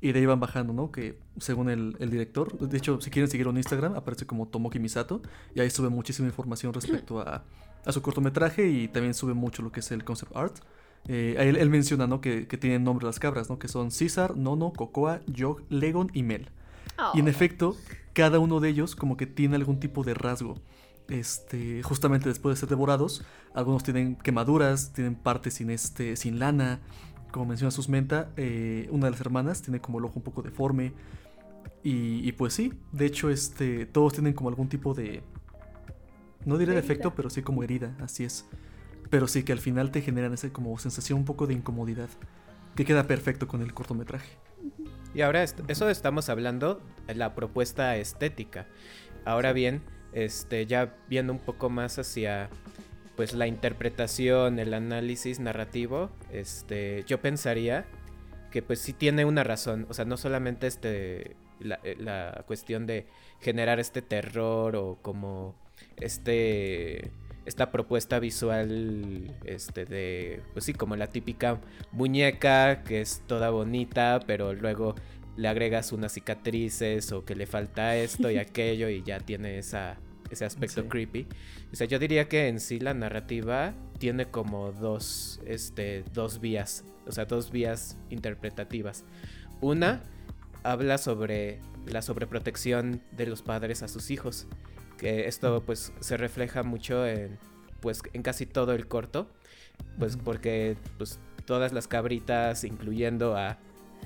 Y 0.00 0.12
de 0.12 0.20
ahí 0.20 0.26
van 0.26 0.40
bajando, 0.40 0.72
¿no? 0.72 0.90
Que 0.90 1.18
según 1.38 1.68
el, 1.68 1.96
el 2.00 2.10
director. 2.10 2.58
De 2.58 2.78
hecho, 2.78 3.00
si 3.00 3.10
quieren 3.10 3.30
seguirlo 3.30 3.50
en 3.50 3.58
Instagram, 3.58 3.94
aparece 3.96 4.26
como 4.26 4.48
Tomoki 4.48 4.78
Misato. 4.78 5.20
Y 5.54 5.60
ahí 5.60 5.68
sube 5.70 5.90
muchísima 5.90 6.26
información 6.26 6.72
respecto 6.72 7.20
a, 7.20 7.44
a 7.84 7.92
su 7.92 8.00
cortometraje. 8.00 8.66
Y 8.66 8.88
también 8.88 9.12
sube 9.12 9.34
mucho 9.34 9.62
lo 9.62 9.70
que 9.72 9.80
es 9.80 9.90
el 9.92 10.02
concept 10.04 10.34
art. 10.34 10.56
Eh, 11.06 11.36
ahí 11.38 11.48
él, 11.48 11.56
él 11.56 11.70
menciona, 11.70 12.06
¿no? 12.06 12.20
Que, 12.20 12.46
que 12.46 12.56
tienen 12.56 12.82
nombre 12.84 13.06
las 13.06 13.18
cabras, 13.18 13.50
¿no? 13.50 13.58
Que 13.58 13.68
son 13.68 13.90
César, 13.90 14.36
Nono, 14.36 14.72
Cocoa, 14.72 15.20
Yog, 15.26 15.62
Legon 15.68 16.10
y 16.14 16.22
Mel. 16.22 16.50
Oh. 16.98 17.12
Y 17.14 17.20
en 17.20 17.28
efecto, 17.28 17.76
cada 18.12 18.38
uno 18.38 18.60
de 18.60 18.70
ellos 18.70 18.96
como 18.96 19.16
que 19.16 19.26
tiene 19.26 19.56
algún 19.56 19.80
tipo 19.80 20.02
de 20.02 20.14
rasgo. 20.14 20.58
Este, 21.08 21.82
justamente 21.82 22.28
después 22.28 22.54
de 22.54 22.60
ser 22.60 22.68
devorados, 22.68 23.24
algunos 23.52 23.82
tienen 23.82 24.14
quemaduras, 24.14 24.92
tienen 24.92 25.16
partes 25.16 25.54
sin 25.54 25.70
este, 25.70 26.16
sin 26.16 26.38
lana. 26.38 26.80
Como 27.30 27.46
menciona 27.46 27.70
Susmenta, 27.70 28.30
eh, 28.36 28.88
una 28.90 29.06
de 29.06 29.12
las 29.12 29.20
hermanas 29.20 29.62
tiene 29.62 29.80
como 29.80 29.98
el 29.98 30.04
ojo 30.04 30.14
un 30.16 30.22
poco 30.22 30.42
deforme. 30.42 30.92
Y, 31.82 32.26
y 32.28 32.32
pues 32.32 32.54
sí, 32.54 32.72
de 32.92 33.06
hecho, 33.06 33.30
este, 33.30 33.86
todos 33.86 34.12
tienen 34.14 34.32
como 34.34 34.48
algún 34.48 34.68
tipo 34.68 34.94
de. 34.94 35.22
No 36.44 36.58
diré 36.58 36.72
De 36.74 36.80
defecto, 36.80 37.14
pero 37.14 37.30
sí 37.30 37.42
como 37.42 37.62
herida, 37.62 37.94
así 38.00 38.24
es. 38.24 38.46
Pero 39.10 39.28
sí 39.28 39.42
que 39.42 39.52
al 39.52 39.58
final 39.58 39.90
te 39.90 40.02
generan 40.02 40.32
esa 40.32 40.50
como 40.52 40.76
sensación 40.78 41.18
un 41.20 41.24
poco 41.24 41.46
de 41.46 41.54
incomodidad. 41.54 42.08
Que 42.76 42.84
queda 42.84 43.06
perfecto 43.06 43.48
con 43.48 43.62
el 43.62 43.74
cortometraje. 43.74 44.36
Y 45.14 45.22
ahora 45.22 45.42
est- 45.42 45.60
eso 45.68 45.88
estamos 45.90 46.28
hablando 46.28 46.80
la 47.12 47.34
propuesta 47.34 47.96
estética. 47.96 48.66
Ahora 49.24 49.52
bien, 49.52 49.82
este 50.12 50.66
ya 50.66 50.94
viendo 51.08 51.32
un 51.32 51.40
poco 51.40 51.68
más 51.68 51.98
hacia 51.98 52.48
pues 53.20 53.34
la 53.34 53.46
interpretación, 53.46 54.58
el 54.58 54.72
análisis 54.72 55.40
narrativo, 55.40 56.08
este 56.32 57.04
yo 57.06 57.20
pensaría 57.20 57.84
que 58.50 58.62
pues 58.62 58.78
sí 58.78 58.94
tiene 58.94 59.26
una 59.26 59.44
razón, 59.44 59.84
o 59.90 59.92
sea, 59.92 60.06
no 60.06 60.16
solamente 60.16 60.66
este 60.66 61.36
la, 61.58 61.80
eh, 61.84 61.96
la 61.98 62.44
cuestión 62.46 62.86
de 62.86 63.08
generar 63.38 63.78
este 63.78 64.00
terror 64.00 64.74
o 64.74 65.00
como 65.02 65.54
este 65.98 67.10
esta 67.44 67.70
propuesta 67.70 68.20
visual 68.20 69.36
este 69.44 69.84
de 69.84 70.40
pues 70.54 70.64
sí 70.64 70.72
como 70.72 70.96
la 70.96 71.08
típica 71.08 71.60
muñeca 71.92 72.84
que 72.84 73.02
es 73.02 73.22
toda 73.26 73.50
bonita 73.50 74.20
pero 74.26 74.54
luego 74.54 74.94
le 75.36 75.46
agregas 75.46 75.92
unas 75.92 76.12
cicatrices 76.12 77.12
o 77.12 77.26
que 77.26 77.34
le 77.34 77.44
falta 77.44 77.96
esto 77.96 78.30
y 78.30 78.38
aquello 78.38 78.88
y 78.88 79.02
ya 79.02 79.20
tiene 79.20 79.58
esa 79.58 79.98
ese 80.30 80.44
aspecto 80.44 80.82
Sí. 80.82 80.88
creepy. 80.88 81.26
O 81.72 81.76
sea 81.76 81.86
yo 81.86 81.98
diría 81.98 82.28
que 82.28 82.48
en 82.48 82.60
sí 82.60 82.80
la 82.80 82.94
narrativa 82.94 83.74
tiene 83.98 84.26
como 84.26 84.72
dos 84.72 85.40
este 85.46 86.04
dos 86.12 86.40
vías 86.40 86.84
o 87.06 87.12
sea 87.12 87.24
dos 87.24 87.50
vías 87.50 87.96
interpretativas. 88.10 89.04
Una 89.60 90.02
habla 90.62 90.98
sobre 90.98 91.60
la 91.86 92.02
sobreprotección 92.02 93.02
de 93.12 93.26
los 93.26 93.42
padres 93.42 93.82
a 93.82 93.88
sus 93.88 94.10
hijos 94.10 94.46
que 94.98 95.26
esto 95.28 95.62
pues 95.64 95.92
se 96.00 96.16
refleja 96.16 96.62
mucho 96.62 97.06
en 97.06 97.38
pues 97.80 98.02
en 98.12 98.22
casi 98.22 98.44
todo 98.44 98.74
el 98.74 98.86
corto 98.86 99.30
pues 99.98 100.18
porque 100.18 100.76
pues 100.98 101.18
todas 101.46 101.72
las 101.72 101.88
cabritas 101.88 102.64
incluyendo 102.64 103.36
a 103.36 103.58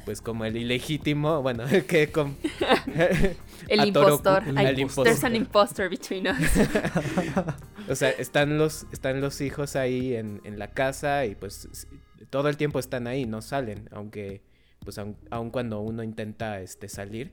pues 0.04 0.20
como 0.20 0.44
el 0.44 0.56
ilegítimo 0.56 1.42
bueno 1.42 1.64
que 1.88 2.10
con 2.10 2.36
El 3.68 3.92
Toroku, 3.92 4.16
impostor. 4.18 4.42
el. 4.58 4.76
There's 5.04 5.24
an 5.24 5.36
impostor 5.36 5.88
between 5.88 6.26
us. 6.28 6.36
o 7.88 7.94
sea 7.94 8.10
están 8.10 8.58
los 8.58 8.86
están 8.92 9.20
los 9.20 9.40
hijos 9.40 9.76
ahí 9.76 10.14
en, 10.14 10.40
en 10.44 10.58
la 10.58 10.68
casa 10.72 11.24
y 11.26 11.34
pues 11.34 11.86
todo 12.30 12.48
el 12.48 12.56
tiempo 12.56 12.78
están 12.78 13.06
ahí 13.06 13.24
no 13.26 13.40
salen 13.42 13.88
aunque 13.92 14.42
pues 14.84 14.98
aun, 14.98 15.16
aun 15.30 15.50
cuando 15.50 15.80
uno 15.80 16.02
intenta 16.02 16.60
este 16.60 16.88
salir 16.88 17.32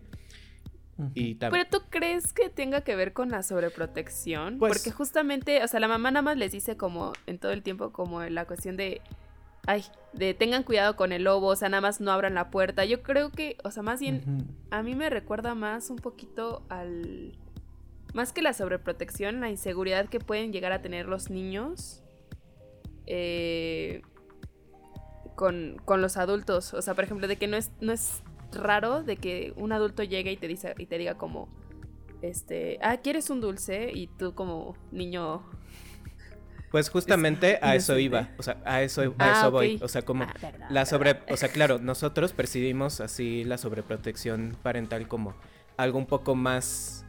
y 1.16 1.36
Pero 1.36 1.66
tú 1.70 1.82
crees 1.90 2.32
que 2.34 2.50
tenga 2.50 2.82
que 2.82 2.96
ver 2.96 3.14
con 3.14 3.30
la 3.32 3.42
sobreprotección? 3.44 4.60
Pues- 4.60 4.74
Porque 4.74 4.92
justamente, 4.92 5.64
o 5.64 5.68
sea, 5.68 5.80
la 5.80 5.88
mamá 5.88 6.12
nada 6.12 6.22
más 6.22 6.38
les 6.38 6.52
dice 6.52 6.78
como 6.78 7.14
en 7.26 7.40
todo 7.40 7.52
el 7.52 7.64
tiempo 7.64 7.92
como 7.92 8.22
la 8.24 8.46
cuestión 8.46 8.78
de, 8.78 9.02
ay, 9.66 9.84
de 10.14 10.34
tengan 10.34 10.64
cuidado 10.64 10.96
con 10.96 11.12
el 11.12 11.24
lobo, 11.24 11.48
o 11.48 11.56
sea, 11.56 11.70
nada 11.70 11.82
más 11.82 12.02
no 12.02 12.12
abran 12.12 12.34
la 12.34 12.50
puerta. 12.50 12.86
Yo 12.86 13.04
creo 13.04 13.32
que, 13.32 13.58
o 13.64 13.72
sea, 13.72 13.84
más 13.84 14.00
bien 14.00 14.48
a 14.70 14.84
mí 14.84 14.96
me 14.96 15.10
recuerda 15.10 15.56
más 15.56 15.90
un 15.90 15.98
poquito 15.98 16.64
al... 16.70 17.38
Más 18.14 18.34
que 18.34 18.42
la 18.42 18.54
sobreprotección, 18.54 19.40
la 19.40 19.50
inseguridad 19.50 20.10
que 20.10 20.20
pueden 20.20 20.52
llegar 20.52 20.74
a 20.74 20.82
tener 20.82 21.08
los 21.08 21.30
niños 21.30 22.04
eh, 23.08 24.02
con, 25.36 25.82
con 25.86 26.02
los 26.02 26.18
adultos. 26.18 26.74
O 26.74 26.82
sea, 26.82 26.94
por 26.94 27.06
ejemplo, 27.06 27.30
de 27.30 27.38
que 27.38 27.48
no 27.48 27.56
es, 27.56 27.72
no 27.80 27.94
es 27.94 28.22
raro 28.52 29.02
de 29.02 29.16
que 29.16 29.54
un 29.56 29.72
adulto 29.72 30.04
llegue 30.04 30.34
y 30.34 30.38
te, 30.38 30.50
dice, 30.50 30.76
y 30.78 30.88
te 30.88 30.98
diga 30.98 31.18
como, 31.18 31.48
este, 32.22 32.80
ah, 32.82 32.98
¿quieres 32.98 33.30
un 33.30 33.40
dulce? 33.40 33.92
Y 33.94 34.08
tú 34.08 34.36
como 34.36 34.76
niño... 34.92 35.44
pues 36.72 36.90
justamente 36.90 37.60
a 37.62 37.76
eso 37.76 37.98
iba. 38.00 38.30
O 38.38 38.44
sea 38.44 38.58
a 38.66 38.82
eso 38.82 39.02
a 39.02 39.06
Ah, 39.20 39.40
eso 39.40 39.52
voy. 39.52 39.80
O 39.82 39.88
sea 39.88 40.02
como 40.04 40.24
"Ah, 40.24 40.34
La 40.70 40.86
sobre, 40.86 41.16
perdón". 41.16 41.34
o 41.34 41.38
sea, 41.38 41.50
claro, 41.50 41.80
nosotros 41.80 42.34
percibimos 42.34 43.02
así 43.02 43.44
la 43.44 43.58
sobreprotección 43.58 44.58
parental 44.64 45.08
como 45.08 45.36
algo 45.78 45.98
un 45.98 46.06
poco 46.06 46.36
más, 46.36 47.06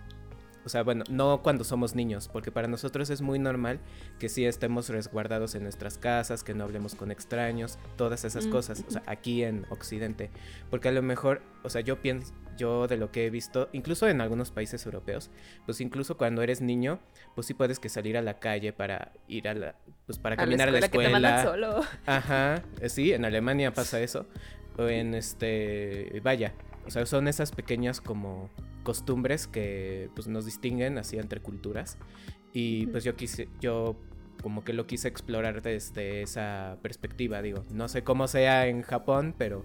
o 0.64 0.68
sea, 0.68 0.82
bueno, 0.82 1.04
no 1.10 1.42
cuando 1.42 1.62
somos 1.64 1.94
niños, 1.94 2.28
porque 2.28 2.50
para 2.52 2.68
nosotros 2.68 3.10
es 3.10 3.20
muy 3.20 3.38
normal 3.38 3.80
que 4.18 4.28
sí 4.28 4.44
estemos 4.46 4.88
resguardados 4.88 5.54
en 5.56 5.62
nuestras 5.64 5.98
casas, 5.98 6.42
que 6.44 6.54
no 6.54 6.64
hablemos 6.64 6.94
con 6.94 7.10
extraños, 7.10 7.78
todas 7.96 8.24
esas 8.24 8.46
Mm, 8.46 8.50
cosas, 8.50 8.84
o 8.86 8.90
sea, 8.90 9.02
aquí 9.06 9.42
en 9.44 9.66
Occidente, 9.70 10.30
porque 10.70 10.88
a 10.88 10.92
lo 10.92 11.02
mejor, 11.02 11.42
o 11.64 11.68
sea, 11.70 11.80
yo 11.82 12.00
pienso, 12.00 12.32
yo 12.56 12.88
de 12.88 12.96
lo 12.96 13.10
que 13.10 13.26
he 13.26 13.30
visto, 13.30 13.68
incluso 13.72 14.08
en 14.08 14.20
algunos 14.20 14.50
países 14.50 14.84
europeos, 14.84 15.30
pues 15.66 15.80
incluso 15.80 16.16
cuando 16.16 16.42
eres 16.42 16.60
niño, 16.60 17.00
pues 17.34 17.46
sí 17.46 17.54
puedes 17.54 17.78
que 17.78 17.88
salir 17.88 18.16
a 18.16 18.22
la 18.22 18.38
calle 18.38 18.72
para 18.72 19.12
ir 19.28 19.48
a 19.48 19.54
la, 19.54 19.74
pues 20.06 20.18
para 20.18 20.34
A 20.34 20.36
la 20.36 20.42
caminar 20.44 20.68
a 20.68 20.72
la 20.72 20.78
escuela 20.78 21.20
que 21.20 21.36
te 21.36 21.42
solo. 21.42 21.80
Ajá, 22.06 22.62
eh, 22.80 22.88
sí, 22.88 23.12
en 23.12 23.24
Alemania 23.24 23.72
pasa 23.72 24.00
eso. 24.00 24.26
O 24.78 24.88
en 24.88 25.14
este, 25.14 26.20
vaya, 26.22 26.54
o 26.86 26.90
sea, 26.90 27.04
son 27.06 27.28
esas 27.28 27.52
pequeñas 27.52 28.00
como 28.00 28.50
costumbres 28.82 29.46
que 29.46 30.10
pues 30.14 30.26
nos 30.26 30.44
distinguen 30.44 30.98
así 30.98 31.18
entre 31.18 31.40
culturas. 31.40 31.98
Y 32.52 32.86
pues 32.86 33.04
yo 33.04 33.16
quise, 33.16 33.48
yo 33.60 33.96
como 34.42 34.64
que 34.64 34.72
lo 34.72 34.86
quise 34.86 35.08
explorar 35.08 35.62
desde 35.62 36.22
esa 36.22 36.76
perspectiva, 36.82 37.40
digo, 37.42 37.64
no 37.70 37.88
sé 37.88 38.02
cómo 38.02 38.28
sea 38.28 38.66
en 38.66 38.82
Japón, 38.82 39.34
pero 39.38 39.64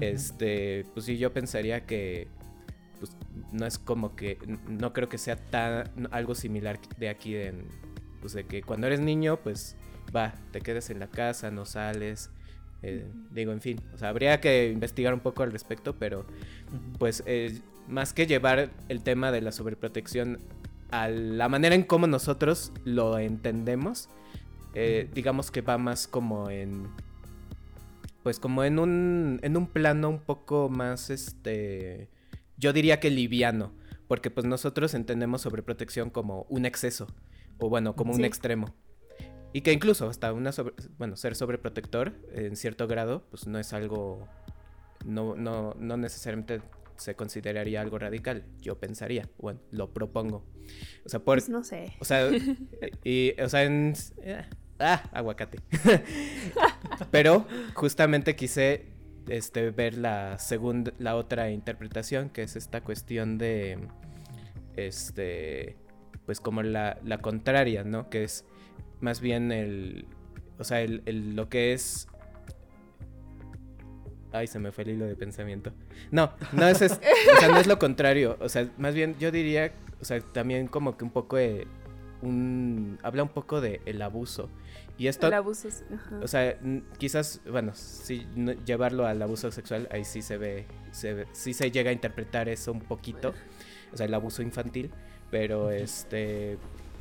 este, 0.00 0.84
pues 0.92 1.06
sí, 1.06 1.16
yo 1.18 1.32
pensaría 1.32 1.86
que 1.86 2.28
pues 2.98 3.16
no 3.52 3.66
es 3.66 3.78
como 3.78 4.16
que, 4.16 4.38
no 4.68 4.92
creo 4.92 5.08
que 5.08 5.18
sea 5.18 5.36
tan, 5.36 6.08
algo 6.10 6.34
similar 6.34 6.78
de 6.98 7.08
aquí 7.08 7.36
en, 7.36 7.66
pues 8.20 8.32
de 8.32 8.44
que 8.44 8.62
cuando 8.62 8.86
eres 8.86 9.00
niño, 9.00 9.38
pues 9.42 9.76
va, 10.14 10.34
te 10.50 10.60
quedas 10.60 10.90
en 10.90 10.98
la 10.98 11.08
casa, 11.08 11.50
no 11.50 11.64
sales. 11.64 12.30
eh, 12.82 13.06
digo, 13.30 13.52
en 13.52 13.60
fin, 13.60 13.80
o 13.94 13.98
sea, 13.98 14.08
habría 14.08 14.40
que 14.40 14.68
investigar 14.68 15.14
un 15.14 15.20
poco 15.20 15.42
al 15.42 15.52
respecto, 15.52 15.96
pero 15.98 16.26
pues 16.98 17.22
eh, 17.26 17.60
más 17.88 18.12
que 18.12 18.26
llevar 18.26 18.70
el 18.88 19.02
tema 19.02 19.32
de 19.32 19.40
la 19.40 19.52
sobreprotección 19.52 20.38
a 20.90 21.08
la 21.08 21.48
manera 21.48 21.74
en 21.74 21.82
cómo 21.82 22.06
nosotros 22.06 22.72
lo 22.84 23.18
entendemos, 23.18 24.08
eh, 24.76 25.08
digamos 25.14 25.50
que 25.50 25.62
va 25.62 25.78
más 25.78 26.06
como 26.06 26.50
en 26.50 26.88
pues 28.22 28.38
como 28.40 28.64
en 28.64 28.78
un 28.78 29.38
en 29.42 29.56
un 29.56 29.66
plano 29.68 30.08
un 30.10 30.18
poco 30.20 30.68
más 30.68 31.10
este 31.10 32.10
yo 32.58 32.72
diría 32.72 33.00
que 33.00 33.10
liviano, 33.10 33.72
porque 34.08 34.30
pues 34.30 34.46
nosotros 34.46 34.94
entendemos 34.94 35.42
sobreprotección 35.42 36.10
como 36.10 36.46
un 36.48 36.64
exceso 36.66 37.06
o 37.58 37.68
bueno, 37.68 37.94
como 37.96 38.12
un 38.12 38.24
extremo. 38.24 38.74
Y 39.52 39.62
que 39.62 39.72
incluso 39.72 40.08
hasta 40.08 40.32
una 40.32 40.52
sobre- 40.52 40.74
bueno, 40.98 41.16
ser 41.16 41.34
sobreprotector 41.36 42.12
en 42.32 42.56
cierto 42.56 42.86
grado, 42.86 43.24
pues 43.30 43.46
no 43.46 43.58
es 43.58 43.72
algo 43.72 44.26
no, 45.04 45.34
no, 45.36 45.74
no 45.78 45.96
necesariamente 45.96 46.60
se 46.96 47.14
consideraría 47.14 47.80
algo 47.82 47.98
radical, 47.98 48.44
yo 48.60 48.78
pensaría, 48.78 49.28
bueno, 49.38 49.60
lo 49.70 49.92
propongo. 49.92 50.44
O 51.04 51.08
sea, 51.08 51.20
por, 51.20 51.36
Pues 51.36 51.48
no 51.50 51.62
sé. 51.62 51.94
o 52.00 52.04
sea, 52.04 52.28
y, 53.04 53.38
o 53.40 53.48
sea, 53.48 53.64
en... 53.64 53.94
Ah, 54.78 55.02
aguacate. 55.12 55.58
Pero 57.10 57.46
justamente 57.74 58.36
quise 58.36 58.86
este, 59.28 59.70
ver 59.70 59.96
la 59.96 60.38
segunda, 60.38 60.92
la 60.98 61.16
otra 61.16 61.50
interpretación, 61.50 62.28
que 62.30 62.42
es 62.42 62.56
esta 62.56 62.82
cuestión 62.82 63.38
de, 63.38 63.78
este, 64.76 65.76
pues 66.26 66.40
como 66.40 66.62
la, 66.62 66.98
la 67.04 67.18
contraria, 67.18 67.84
¿no? 67.84 68.08
Que 68.10 68.24
es 68.24 68.44
más 69.00 69.20
bien 69.20 69.50
el, 69.52 70.06
o 70.58 70.64
sea, 70.64 70.80
el, 70.82 71.02
el- 71.06 71.34
lo 71.36 71.48
que 71.48 71.72
es... 71.72 72.08
Ay, 74.32 74.46
se 74.48 74.58
me 74.58 74.70
fue 74.72 74.84
el 74.84 74.90
hilo 74.90 75.06
de 75.06 75.16
pensamiento. 75.16 75.72
No, 76.10 76.32
no 76.52 76.68
es, 76.68 76.82
es- 76.82 76.92
o 77.36 77.40
sea, 77.40 77.48
no 77.48 77.58
es 77.58 77.66
lo 77.66 77.78
contrario. 77.78 78.36
O 78.40 78.48
sea, 78.48 78.68
más 78.76 78.94
bien 78.94 79.16
yo 79.18 79.30
diría, 79.30 79.72
o 80.00 80.04
sea, 80.04 80.20
también 80.20 80.66
como 80.66 80.96
que 80.98 81.04
un 81.04 81.10
poco 81.10 81.36
de 81.36 81.66
un 82.22 82.98
habla 83.02 83.22
un 83.22 83.28
poco 83.28 83.60
de 83.60 83.80
el 83.86 84.00
abuso. 84.02 84.48
Y 84.98 85.08
esto 85.08 85.26
El 85.26 85.34
abuso 85.34 85.68
es- 85.68 85.84
o 86.22 86.26
sea, 86.26 86.58
quizás, 86.98 87.40
bueno, 87.50 87.72
sí, 87.74 88.26
no- 88.34 88.52
llevarlo 88.64 89.06
al 89.06 89.20
abuso 89.20 89.50
sexual, 89.50 89.88
ahí 89.90 90.04
sí 90.04 90.22
se 90.22 90.38
ve, 90.38 90.66
se 90.90 91.12
ve- 91.12 91.26
sí 91.32 91.52
se 91.52 91.70
llega 91.70 91.90
a 91.90 91.92
interpretar 91.92 92.48
eso 92.48 92.72
un 92.72 92.80
poquito, 92.80 93.34
o 93.92 93.96
sea, 93.96 94.06
el 94.06 94.14
abuso 94.14 94.40
infantil, 94.42 94.90
pero 95.30 95.70
este, 95.70 96.56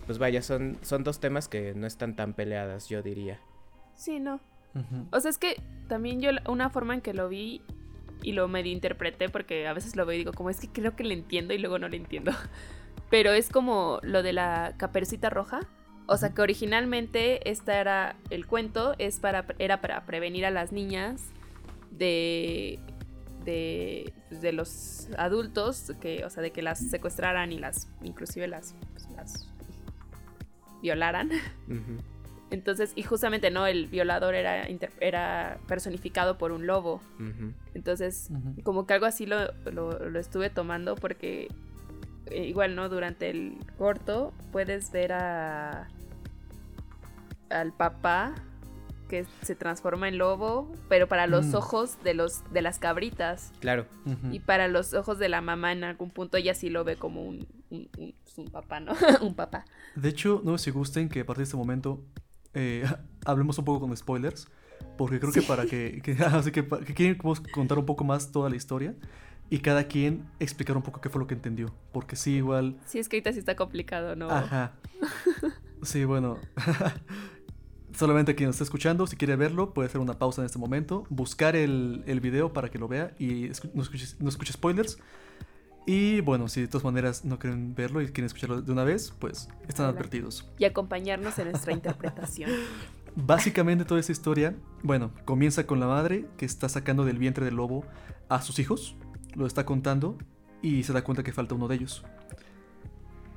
pues 0.05 0.17
vaya, 0.17 0.41
son, 0.41 0.77
son 0.81 1.03
dos 1.05 1.19
temas 1.21 1.47
que 1.47 1.73
no 1.73 1.87
están 1.87 2.15
tan 2.17 2.33
peleadas, 2.33 2.89
yo 2.89 3.01
diría. 3.01 3.39
Sí, 3.95 4.19
no. 4.19 4.41
O 5.11 5.19
sea, 5.21 5.29
es 5.31 5.37
que 5.37 5.55
también 5.87 6.19
yo, 6.19 6.31
una 6.49 6.69
forma 6.69 6.95
en 6.95 6.99
que 7.01 7.13
lo 7.13 7.29
vi 7.29 7.61
y 8.21 8.33
lo 8.33 8.49
medio 8.49 8.73
interpreté, 8.73 9.29
porque 9.29 9.67
a 9.67 9.73
veces 9.73 9.95
lo 9.95 10.05
veo 10.05 10.15
y 10.15 10.17
digo, 10.19 10.33
como 10.33 10.49
es 10.49 10.59
que 10.59 10.67
creo 10.67 10.97
que 10.97 11.05
le 11.05 11.13
entiendo 11.13 11.53
y 11.53 11.59
luego 11.59 11.79
no 11.79 11.87
le 11.87 11.95
entiendo. 11.95 12.31
Pero 13.09 13.31
es 13.31 13.49
como 13.49 13.99
lo 14.03 14.23
de 14.23 14.33
la 14.33 14.73
caperucita 14.77 15.29
roja. 15.29 15.61
O 16.07 16.17
sea, 16.17 16.33
que 16.33 16.41
originalmente 16.41 17.49
esta 17.49 17.79
era 17.79 18.15
el 18.29 18.45
cuento, 18.45 18.93
es 18.99 19.19
para, 19.19 19.45
era 19.59 19.81
para 19.81 20.05
prevenir 20.05 20.45
a 20.45 20.51
las 20.51 20.71
niñas 20.71 21.21
de, 21.91 22.79
de, 23.43 24.13
pues, 24.29 24.41
de 24.41 24.51
los 24.53 25.07
adultos, 25.17 25.93
que, 26.01 26.23
o 26.25 26.29
sea, 26.29 26.43
de 26.43 26.51
que 26.51 26.61
las 26.61 26.79
secuestraran 26.79 27.51
y 27.51 27.57
las, 27.57 27.87
inclusive 28.03 28.47
las, 28.47 28.75
pues, 28.91 29.07
las 29.15 29.49
violaran. 30.81 31.31
Entonces, 32.51 32.91
y 32.95 33.01
justamente, 33.01 33.49
¿no? 33.49 33.65
El 33.65 33.87
violador 33.87 34.35
era, 34.35 34.67
era 34.99 35.57
personificado 35.67 36.37
por 36.37 36.51
un 36.51 36.67
lobo. 36.67 37.01
Entonces, 37.73 38.29
como 38.63 38.85
que 38.85 38.93
algo 38.93 39.07
así 39.07 39.25
lo, 39.25 39.51
lo- 39.71 40.07
lo 40.09 40.19
estuve 40.19 40.51
tomando 40.51 40.95
porque 40.95 41.47
eh, 42.31 42.45
igual, 42.47 42.75
¿no? 42.75 42.89
Durante 42.89 43.29
el 43.29 43.57
corto 43.77 44.33
puedes 44.51 44.91
ver 44.91 45.13
a 45.13 45.87
al 47.49 47.71
papá 47.73 48.33
que 49.09 49.25
se 49.43 49.53
transforma 49.55 50.07
en 50.07 50.17
lobo, 50.17 50.71
pero 50.89 51.07
para 51.07 51.27
los 51.27 51.45
Mm. 51.47 51.55
ojos 51.55 52.03
de 52.03 52.15
los 52.15 52.41
de 52.51 52.63
las 52.63 52.79
cabritas 52.79 53.51
Claro. 53.59 53.85
Y 54.31 54.39
para 54.39 54.67
los 54.67 54.95
ojos 54.95 55.19
de 55.19 55.29
la 55.29 55.41
mamá 55.41 55.71
en 55.71 55.83
algún 55.83 56.09
punto 56.09 56.37
ella 56.37 56.55
sí 56.55 56.69
lo 56.71 56.83
ve 56.83 56.95
como 56.97 57.23
un 57.23 57.47
un, 57.69 57.87
un- 57.99 58.15
pues, 58.23 58.37
un 58.37 58.47
papá, 58.47 58.79
¿no? 58.79 58.93
un 59.21 59.35
papá. 59.35 59.65
De 59.95 60.09
hecho, 60.09 60.41
no 60.43 60.57
sé 60.57 60.65
si 60.65 60.71
gusten 60.71 61.07
que 61.09 61.19
a 61.21 61.25
partir 61.25 61.39
de 61.39 61.43
este 61.45 61.57
momento 61.57 62.03
eh, 62.55 62.83
hablemos 63.25 63.57
un 63.59 63.65
poco 63.65 63.81
con 63.81 63.95
spoilers. 63.95 64.47
Porque 64.97 65.19
creo 65.19 65.31
que 65.31 65.41
para 65.41 65.65
que, 65.65 66.01
que, 66.03 66.11
así 66.23 66.51
que, 66.51 66.67
que 66.67 66.93
quieren 66.93 67.15
contar 67.17 67.77
un 67.79 67.85
poco 67.85 68.03
más 68.03 68.31
toda 68.31 68.49
la 68.49 68.55
historia 68.55 68.93
y 69.49 69.59
cada 69.59 69.85
quien 69.85 70.25
explicar 70.39 70.75
un 70.75 70.83
poco 70.83 71.01
qué 71.01 71.09
fue 71.09 71.19
lo 71.21 71.27
que 71.27 71.33
entendió. 71.35 71.73
Porque 71.91 72.15
sí, 72.15 72.35
igual. 72.37 72.77
Sí, 72.85 72.99
es 72.99 73.07
que 73.09 73.17
ahorita 73.17 73.33
sí 73.33 73.39
está 73.39 73.55
complicado, 73.55 74.15
¿no? 74.15 74.29
Ajá. 74.29 74.73
Sí, 75.83 76.03
bueno. 76.03 76.37
Solamente 77.93 78.35
quien 78.35 78.49
está 78.49 78.63
escuchando, 78.63 79.07
si 79.07 79.15
quiere 79.15 79.35
verlo, 79.37 79.73
puede 79.73 79.87
hacer 79.87 80.01
una 80.01 80.17
pausa 80.19 80.41
en 80.41 80.47
este 80.47 80.57
momento, 80.59 81.05
buscar 81.09 81.55
el, 81.55 82.03
el 82.07 82.19
video 82.19 82.51
para 82.51 82.69
que 82.69 82.77
lo 82.77 82.87
vea 82.89 83.13
y 83.19 83.47
escu- 83.47 83.71
no 83.73 83.83
escuche, 83.83 84.05
no 84.19 84.27
escuche 84.27 84.51
spoilers. 84.51 84.97
Y 85.85 86.19
bueno, 86.21 86.47
si 86.49 86.59
de 86.61 86.67
todas 86.67 86.83
maneras 86.83 87.23
no 87.23 87.39
quieren 87.39 87.73
verlo 87.75 88.01
y 88.01 88.07
quieren 88.07 88.25
escucharlo 88.25 88.61
de 88.61 88.69
una 88.71 88.83
vez, 88.83 89.13
pues 89.19 89.47
están 89.67 89.85
Adelante. 89.85 89.99
advertidos. 89.99 90.49
Y 90.57 90.65
acompañarnos 90.65 91.37
en 91.39 91.51
nuestra 91.51 91.71
interpretación. 91.71 92.49
Básicamente 93.15 93.85
toda 93.85 93.99
esta 94.01 94.11
historia, 94.11 94.55
bueno, 94.83 95.11
comienza 95.23 95.65
con 95.65 95.79
la 95.79 95.87
madre 95.87 96.25
que 96.37 96.45
está 96.45 96.67
sacando 96.67 97.05
del 97.05 97.17
vientre 97.17 97.45
del 97.45 97.55
lobo 97.55 97.85
a 98.27 98.41
sus 98.41 98.59
hijos, 98.59 98.97
lo 99.35 99.45
está 99.45 99.65
contando 99.65 100.17
y 100.61 100.83
se 100.83 100.93
da 100.93 101.03
cuenta 101.03 101.23
que 101.23 101.31
falta 101.33 101.55
uno 101.55 101.67
de 101.67 101.75
ellos. 101.75 102.03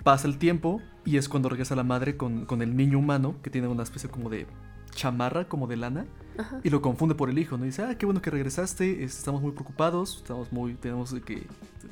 Pasa 0.04 0.26
el 0.28 0.38
tiempo 0.38 0.80
y 1.04 1.16
es 1.16 1.28
cuando 1.28 1.48
regresa 1.48 1.74
la 1.74 1.82
madre 1.84 2.16
con, 2.16 2.46
con 2.46 2.62
el 2.62 2.76
niño 2.76 2.98
humano 2.98 3.34
que 3.42 3.50
tiene 3.50 3.68
una 3.68 3.82
especie 3.82 4.08
como 4.08 4.30
de 4.30 4.46
chamarra, 4.94 5.48
como 5.48 5.66
de 5.66 5.76
lana, 5.76 6.06
Ajá. 6.38 6.60
y 6.64 6.70
lo 6.70 6.80
confunde 6.80 7.14
por 7.14 7.28
el 7.30 7.38
hijo, 7.38 7.56
¿no? 7.58 7.64
Y 7.64 7.68
dice, 7.68 7.82
ah, 7.82 7.96
qué 7.98 8.06
bueno 8.06 8.22
que 8.22 8.30
regresaste, 8.30 9.04
es- 9.04 9.18
estamos 9.18 9.42
muy 9.42 9.52
preocupados, 9.52 10.18
estamos 10.18 10.50
muy, 10.52 10.74
tenemos 10.74 11.12
que 11.12 11.36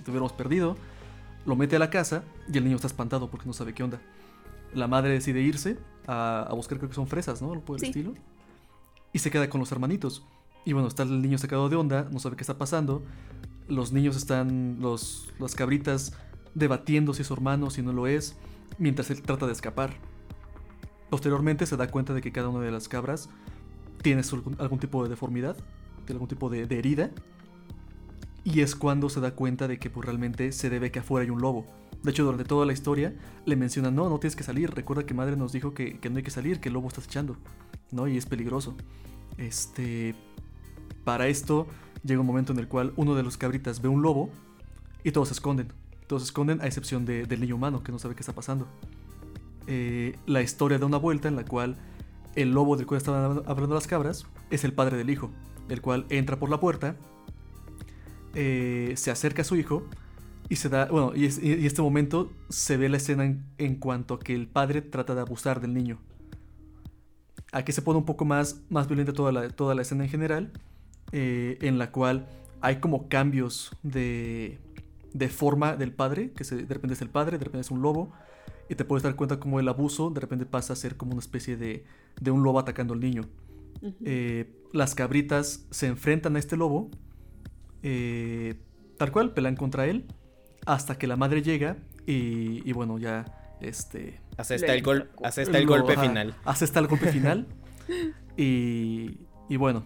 te 0.04 0.10
hubiéramos 0.10 0.32
perdido. 0.32 0.76
Lo 1.44 1.56
mete 1.56 1.76
a 1.76 1.78
la 1.78 1.90
casa 1.90 2.24
y 2.52 2.56
el 2.56 2.64
niño 2.64 2.76
está 2.76 2.86
espantado 2.88 3.28
porque 3.30 3.46
no 3.46 3.52
sabe 3.52 3.74
qué 3.74 3.82
onda. 3.82 4.00
La 4.74 4.88
madre 4.88 5.10
decide 5.10 5.42
irse 5.42 5.78
a, 6.06 6.42
a 6.48 6.54
buscar, 6.54 6.78
creo 6.78 6.88
que 6.88 6.94
son 6.96 7.06
fresas, 7.06 7.42
¿no? 7.42 7.52
Algo 7.52 7.64
por 7.64 7.76
el 7.76 7.80
Sí. 7.80 7.86
estilo. 7.86 8.14
Y 9.12 9.18
se 9.18 9.30
queda 9.30 9.48
con 9.50 9.60
los 9.60 9.70
hermanitos. 9.72 10.24
Y 10.64 10.72
bueno, 10.72 10.88
está 10.88 11.02
el 11.04 11.22
niño 11.22 11.38
sacado 11.38 11.68
de 11.68 11.76
onda, 11.76 12.08
no 12.10 12.18
sabe 12.18 12.36
qué 12.36 12.42
está 12.42 12.58
pasando. 12.58 13.04
Los 13.68 13.92
niños 13.92 14.16
están, 14.16 14.78
los, 14.80 15.32
las 15.38 15.54
cabritas, 15.54 16.12
debatiendo 16.54 17.14
si 17.14 17.22
es 17.22 17.28
su 17.28 17.34
hermano, 17.34 17.70
si 17.70 17.82
no 17.82 17.92
lo 17.92 18.06
es, 18.06 18.36
mientras 18.78 19.10
él 19.10 19.22
trata 19.22 19.46
de 19.46 19.52
escapar. 19.52 19.94
Posteriormente 21.10 21.66
se 21.66 21.76
da 21.76 21.88
cuenta 21.88 22.14
de 22.14 22.20
que 22.20 22.32
cada 22.32 22.48
una 22.48 22.64
de 22.64 22.70
las 22.70 22.88
cabras 22.88 23.28
tiene 24.02 24.22
algún, 24.58 24.78
tipo 24.78 25.02
de 25.02 25.08
deformidad, 25.08 25.56
de 26.06 26.12
algún 26.12 26.28
tipo 26.28 26.48
de, 26.48 26.66
de 26.66 26.78
herida. 26.78 27.10
Y 28.44 28.60
es 28.60 28.76
cuando 28.76 29.08
se 29.08 29.20
da 29.20 29.32
cuenta 29.32 29.66
de 29.66 29.78
que 29.78 29.90
pues, 29.90 30.06
realmente 30.06 30.52
se 30.52 30.70
debe 30.70 30.90
que 30.90 31.00
afuera 31.00 31.24
hay 31.24 31.30
un 31.30 31.40
lobo. 31.40 31.66
De 32.02 32.12
hecho, 32.12 32.24
durante 32.24 32.44
toda 32.44 32.64
la 32.64 32.72
historia 32.72 33.14
le 33.44 33.56
mencionan, 33.56 33.94
no, 33.94 34.08
no 34.08 34.18
tienes 34.18 34.36
que 34.36 34.44
salir. 34.44 34.70
Recuerda 34.70 35.04
que 35.04 35.14
madre 35.14 35.36
nos 35.36 35.52
dijo 35.52 35.74
que, 35.74 35.98
que 35.98 36.08
no 36.08 36.18
hay 36.18 36.22
que 36.22 36.30
salir, 36.30 36.60
que 36.60 36.68
el 36.68 36.74
lobo 36.74 36.88
está 36.88 37.00
echando. 37.00 37.36
¿No? 37.90 38.06
Y 38.06 38.16
es 38.16 38.26
peligroso. 38.26 38.76
Este. 39.36 40.14
Para 41.04 41.28
esto 41.28 41.66
llega 42.06 42.20
un 42.20 42.26
momento 42.26 42.52
en 42.52 42.58
el 42.58 42.68
cual 42.68 42.92
uno 42.96 43.14
de 43.14 43.22
los 43.22 43.36
cabritas 43.36 43.80
ve 43.82 43.88
un 43.88 44.02
lobo 44.02 44.30
y 45.04 45.12
todos 45.12 45.28
se 45.28 45.34
esconden. 45.34 45.72
Todos 46.06 46.22
se 46.22 46.26
esconden 46.26 46.60
a 46.60 46.66
excepción 46.66 47.04
de- 47.04 47.26
del 47.26 47.40
niño 47.40 47.56
humano 47.56 47.82
que 47.82 47.90
no 47.92 47.98
sabe 47.98 48.14
qué 48.14 48.20
está 48.20 48.32
pasando. 48.34 48.66
Eh, 49.66 50.16
la 50.26 50.42
historia 50.42 50.78
da 50.78 50.86
una 50.86 50.98
vuelta 50.98 51.26
en 51.28 51.34
la 51.36 51.44
cual 51.44 51.76
el 52.36 52.52
lobo 52.52 52.76
del 52.76 52.86
cual 52.86 52.98
estaban 52.98 53.42
hablando 53.46 53.74
las 53.74 53.86
cabras 53.86 54.26
es 54.50 54.62
el 54.64 54.72
padre 54.72 54.96
del 54.96 55.10
hijo, 55.10 55.30
el 55.68 55.80
cual 55.80 56.06
entra 56.10 56.38
por 56.38 56.48
la 56.50 56.60
puerta, 56.60 56.96
eh, 58.34 58.92
se 58.96 59.10
acerca 59.10 59.42
a 59.42 59.44
su 59.44 59.56
hijo 59.56 59.84
y 60.48 60.56
se 60.56 60.68
da, 60.68 60.86
bueno, 60.86 61.12
y, 61.16 61.24
es- 61.24 61.42
y- 61.42 61.66
este 61.66 61.82
momento 61.82 62.30
se 62.48 62.76
ve 62.76 62.88
la 62.88 62.98
escena 62.98 63.24
en, 63.58 63.76
cuanto 63.76 64.18
que 64.18 64.34
el 64.34 64.46
padre 64.46 64.82
trata 64.82 65.14
de 65.14 65.22
abusar 65.22 65.60
del 65.60 65.74
niño. 65.74 65.98
Aquí 67.52 67.72
se 67.72 67.82
pone 67.82 67.98
un 67.98 68.04
poco 68.04 68.24
más, 68.24 68.60
más 68.68 68.86
violenta 68.86 69.12
toda 69.12 69.32
la, 69.32 69.48
toda 69.50 69.74
la 69.74 69.82
escena 69.82 70.04
en 70.04 70.10
general, 70.10 70.52
eh, 71.18 71.56
en 71.62 71.78
la 71.78 71.90
cual 71.92 72.26
hay 72.60 72.76
como 72.76 73.08
cambios 73.08 73.70
de, 73.82 74.58
de 75.14 75.28
forma 75.30 75.76
del 75.76 75.92
padre, 75.92 76.32
que 76.36 76.44
se- 76.44 76.56
de 76.66 76.74
repente 76.74 76.92
es 76.92 77.00
el 77.00 77.08
padre, 77.08 77.38
de 77.38 77.44
repente 77.44 77.62
es 77.62 77.70
un 77.70 77.80
lobo, 77.80 78.12
y 78.68 78.74
te 78.74 78.84
puedes 78.84 79.02
dar 79.02 79.14
cuenta 79.16 79.38
como 79.40 79.58
el 79.60 79.68
abuso 79.68 80.10
de 80.10 80.20
repente 80.20 80.44
pasa 80.44 80.72
a 80.74 80.76
ser 80.76 80.96
como 80.96 81.12
una 81.12 81.20
especie 81.20 81.56
de, 81.56 81.84
de 82.20 82.30
un 82.30 82.42
lobo 82.42 82.58
atacando 82.58 82.92
al 82.94 83.00
niño. 83.00 83.22
Eh, 84.04 84.52
las 84.72 84.94
cabritas 84.94 85.66
se 85.70 85.86
enfrentan 85.86 86.36
a 86.36 86.38
este 86.38 86.56
lobo, 86.56 86.90
eh, 87.82 88.54
tal 88.98 89.10
cual, 89.12 89.32
pelean 89.32 89.56
contra 89.56 89.86
él, 89.86 90.04
hasta 90.66 90.98
que 90.98 91.06
la 91.06 91.16
madre 91.16 91.40
llega 91.42 91.76
y, 92.06 92.68
y 92.68 92.72
bueno, 92.72 92.98
ya 92.98 93.24
este... 93.60 94.20
Asesta 94.36 94.74
el, 94.74 94.82
gol 94.82 95.10
asesta 95.22 95.56
el 95.58 95.64
lo- 95.64 95.76
golpe 95.76 95.92
ajá, 95.94 96.02
final. 96.08 96.34
Hace 96.44 96.64
hasta 96.64 96.80
el 96.80 96.88
golpe 96.88 97.10
final. 97.12 97.46
y, 98.36 99.20
y 99.48 99.56
bueno, 99.56 99.84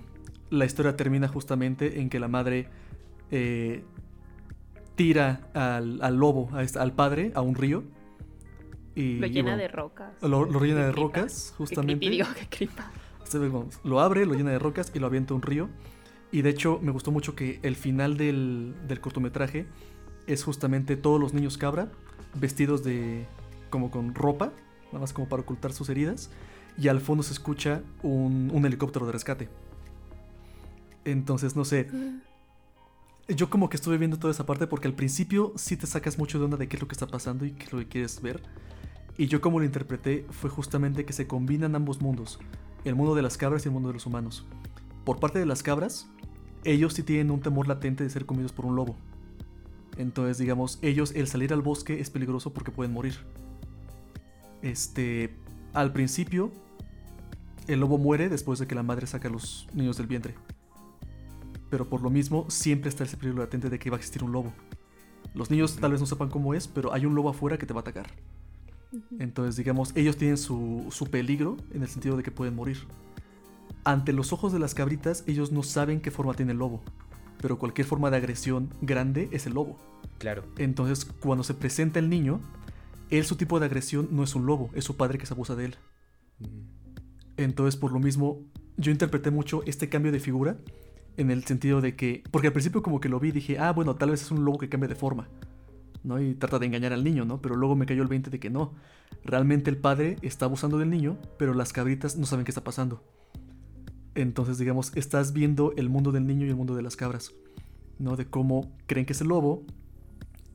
la 0.50 0.64
historia 0.64 0.96
termina 0.96 1.28
justamente 1.28 2.00
en 2.00 2.10
que 2.10 2.18
la 2.20 2.28
madre 2.28 2.68
eh, 3.30 3.84
tira 4.96 5.48
al, 5.54 6.02
al 6.02 6.16
lobo, 6.16 6.48
a 6.52 6.62
este- 6.62 6.78
al 6.78 6.92
padre, 6.92 7.32
a 7.34 7.40
un 7.40 7.54
río. 7.54 7.84
Y, 8.94 9.18
Lo 9.18 9.26
y 9.26 9.30
llena 9.30 9.50
bueno, 9.52 9.62
de 9.62 9.68
rocas. 9.68 10.12
lo, 10.22 10.48
Qué 10.60 10.74
de 10.74 10.92
rocas, 10.92 11.50
Qué 11.52 11.56
justamente. 11.56 12.00
creepy, 12.06 12.16
digo, 12.16 12.28
qué 12.50 12.68
ve, 13.38 13.48
vamos, 13.48 13.78
lo 13.84 14.00
abre, 14.00 14.26
lo 14.26 14.34
llena 14.34 14.50
de 14.50 14.58
rocas 14.58 14.90
y 14.94 14.98
lo 14.98 15.06
avienta 15.06 15.32
a 15.32 15.36
un 15.36 15.42
río. 15.42 15.68
Y 16.32 16.42
de 16.42 16.50
hecho 16.50 16.78
me 16.82 16.90
gustó 16.92 17.10
mucho 17.12 17.34
que 17.34 17.60
el 17.62 17.76
final 17.76 18.16
del, 18.16 18.74
del 18.88 19.00
cortometraje 19.00 19.66
es 20.26 20.44
justamente 20.44 20.96
todos 20.96 21.20
los 21.20 21.32
niños 21.34 21.56
cabra 21.58 21.88
vestidos 22.34 22.84
de 22.84 23.26
como 23.70 23.90
con 23.90 24.14
ropa, 24.14 24.52
nada 24.88 24.98
más 25.00 25.12
como 25.12 25.28
para 25.28 25.42
ocultar 25.42 25.72
sus 25.72 25.88
heridas. 25.88 26.30
Y 26.76 26.88
al 26.88 27.00
fondo 27.00 27.22
se 27.22 27.32
escucha 27.32 27.82
un, 28.02 28.50
un 28.52 28.66
helicóptero 28.66 29.06
de 29.06 29.12
rescate. 29.12 29.48
Entonces, 31.04 31.56
no 31.56 31.64
sé. 31.64 31.88
Yo 33.28 33.48
como 33.48 33.68
que 33.68 33.76
estuve 33.76 33.96
viendo 33.96 34.18
toda 34.18 34.32
esa 34.32 34.44
parte 34.44 34.66
porque 34.66 34.88
al 34.88 34.94
principio 34.94 35.52
sí 35.56 35.76
te 35.76 35.86
sacas 35.86 36.18
mucho 36.18 36.38
de 36.38 36.44
onda 36.44 36.56
de 36.56 36.68
qué 36.68 36.76
es 36.76 36.82
lo 36.82 36.88
que 36.88 36.94
está 36.94 37.06
pasando 37.06 37.44
y 37.44 37.52
qué 37.52 37.64
es 37.64 37.72
lo 37.72 37.78
que 37.78 37.86
quieres 37.86 38.20
ver. 38.20 38.42
Y 39.16 39.26
yo 39.28 39.40
como 39.40 39.60
lo 39.60 39.64
interpreté 39.64 40.26
fue 40.30 40.50
justamente 40.50 41.04
que 41.04 41.12
se 41.12 41.26
combinan 41.26 41.76
ambos 41.76 42.00
mundos, 42.00 42.40
el 42.84 42.94
mundo 42.94 43.14
de 43.14 43.22
las 43.22 43.36
cabras 43.36 43.64
y 43.64 43.68
el 43.68 43.72
mundo 43.72 43.88
de 43.88 43.94
los 43.94 44.06
humanos. 44.06 44.46
Por 45.04 45.20
parte 45.20 45.38
de 45.38 45.46
las 45.46 45.62
cabras, 45.62 46.08
ellos 46.64 46.94
sí 46.94 47.02
tienen 47.02 47.30
un 47.30 47.40
temor 47.40 47.68
latente 47.68 48.02
de 48.02 48.10
ser 48.10 48.26
comidos 48.26 48.52
por 48.52 48.66
un 48.66 48.76
lobo. 48.76 48.96
Entonces, 49.96 50.38
digamos, 50.38 50.78
ellos 50.82 51.12
el 51.14 51.26
salir 51.26 51.52
al 51.52 51.62
bosque 51.62 52.00
es 52.00 52.10
peligroso 52.10 52.52
porque 52.52 52.70
pueden 52.70 52.92
morir. 52.92 53.18
Este, 54.62 55.36
al 55.72 55.92
principio, 55.92 56.50
el 57.66 57.80
lobo 57.80 57.98
muere 57.98 58.28
después 58.28 58.58
de 58.58 58.66
que 58.66 58.74
la 58.74 58.82
madre 58.82 59.06
saca 59.06 59.28
a 59.28 59.30
los 59.30 59.68
niños 59.72 59.96
del 59.96 60.06
vientre. 60.06 60.34
Pero 61.70 61.88
por 61.88 62.02
lo 62.02 62.10
mismo, 62.10 62.46
siempre 62.48 62.88
está 62.88 63.04
ese 63.04 63.16
peligro 63.16 63.40
latente 63.40 63.70
de 63.70 63.78
que 63.78 63.90
va 63.90 63.96
a 63.96 63.98
existir 63.98 64.22
un 64.24 64.32
lobo. 64.32 64.52
Los 65.34 65.50
niños 65.50 65.76
tal 65.76 65.92
vez 65.92 66.00
no 66.00 66.06
sepan 66.06 66.28
cómo 66.28 66.54
es, 66.54 66.66
pero 66.66 66.92
hay 66.92 67.06
un 67.06 67.14
lobo 67.14 67.30
afuera 67.30 67.56
que 67.56 67.66
te 67.66 67.72
va 67.72 67.80
a 67.80 67.82
atacar. 67.82 68.10
Entonces, 69.20 69.54
digamos, 69.56 69.92
ellos 69.94 70.16
tienen 70.16 70.36
su, 70.36 70.86
su 70.90 71.06
peligro 71.06 71.56
en 71.72 71.82
el 71.82 71.88
sentido 71.88 72.16
de 72.16 72.24
que 72.24 72.32
pueden 72.32 72.56
morir. 72.56 72.78
Ante 73.84 74.12
los 74.12 74.32
ojos 74.32 74.52
de 74.52 74.58
las 74.58 74.74
cabritas, 74.74 75.22
ellos 75.28 75.52
no 75.52 75.62
saben 75.62 76.00
qué 76.00 76.10
forma 76.10 76.34
tiene 76.34 76.52
el 76.52 76.58
lobo. 76.58 76.82
Pero 77.40 77.58
cualquier 77.58 77.86
forma 77.86 78.10
de 78.10 78.16
agresión 78.16 78.74
grande 78.80 79.28
es 79.30 79.46
el 79.46 79.54
lobo. 79.54 79.78
Claro. 80.18 80.44
Entonces, 80.58 81.04
cuando 81.04 81.44
se 81.44 81.54
presenta 81.54 82.00
el 82.00 82.10
niño, 82.10 82.40
él 83.10 83.24
su 83.24 83.36
tipo 83.36 83.60
de 83.60 83.66
agresión 83.66 84.08
no 84.10 84.24
es 84.24 84.34
un 84.34 84.44
lobo, 84.44 84.70
es 84.74 84.84
su 84.84 84.96
padre 84.96 85.18
que 85.18 85.26
se 85.26 85.34
abusa 85.34 85.54
de 85.54 85.66
él. 85.66 85.76
Entonces, 87.36 87.76
por 87.76 87.92
lo 87.92 88.00
mismo, 88.00 88.40
yo 88.76 88.90
interpreté 88.90 89.30
mucho 89.30 89.62
este 89.66 89.88
cambio 89.88 90.12
de 90.12 90.20
figura 90.20 90.58
en 91.20 91.30
el 91.30 91.44
sentido 91.44 91.82
de 91.82 91.96
que, 91.96 92.22
porque 92.30 92.46
al 92.46 92.54
principio 92.54 92.82
como 92.82 92.98
que 92.98 93.10
lo 93.10 93.20
vi 93.20 93.28
y 93.28 93.32
dije, 93.32 93.58
ah, 93.58 93.72
bueno, 93.72 93.94
tal 93.96 94.10
vez 94.10 94.22
es 94.22 94.30
un 94.30 94.44
lobo 94.44 94.56
que 94.56 94.70
cambia 94.70 94.88
de 94.88 94.94
forma, 94.94 95.28
¿no? 96.02 96.20
Y 96.20 96.34
trata 96.34 96.58
de 96.58 96.64
engañar 96.64 96.94
al 96.94 97.04
niño, 97.04 97.26
¿no? 97.26 97.42
Pero 97.42 97.56
luego 97.56 97.76
me 97.76 97.84
cayó 97.84 98.02
el 98.02 98.08
20 98.08 98.30
de 98.30 98.40
que 98.40 98.48
no. 98.48 98.72
Realmente 99.22 99.68
el 99.68 99.76
padre 99.76 100.16
está 100.22 100.46
abusando 100.46 100.78
del 100.78 100.88
niño, 100.88 101.18
pero 101.38 101.52
las 101.52 101.74
cabritas 101.74 102.16
no 102.16 102.24
saben 102.24 102.46
qué 102.46 102.50
está 102.50 102.64
pasando. 102.64 103.04
Entonces, 104.14 104.56
digamos, 104.56 104.96
estás 104.96 105.34
viendo 105.34 105.74
el 105.76 105.90
mundo 105.90 106.10
del 106.10 106.26
niño 106.26 106.46
y 106.46 106.48
el 106.48 106.56
mundo 106.56 106.74
de 106.74 106.82
las 106.82 106.96
cabras, 106.96 107.32
¿no? 107.98 108.16
De 108.16 108.24
cómo 108.24 108.72
creen 108.86 109.04
que 109.04 109.12
es 109.12 109.20
el 109.20 109.28
lobo 109.28 109.64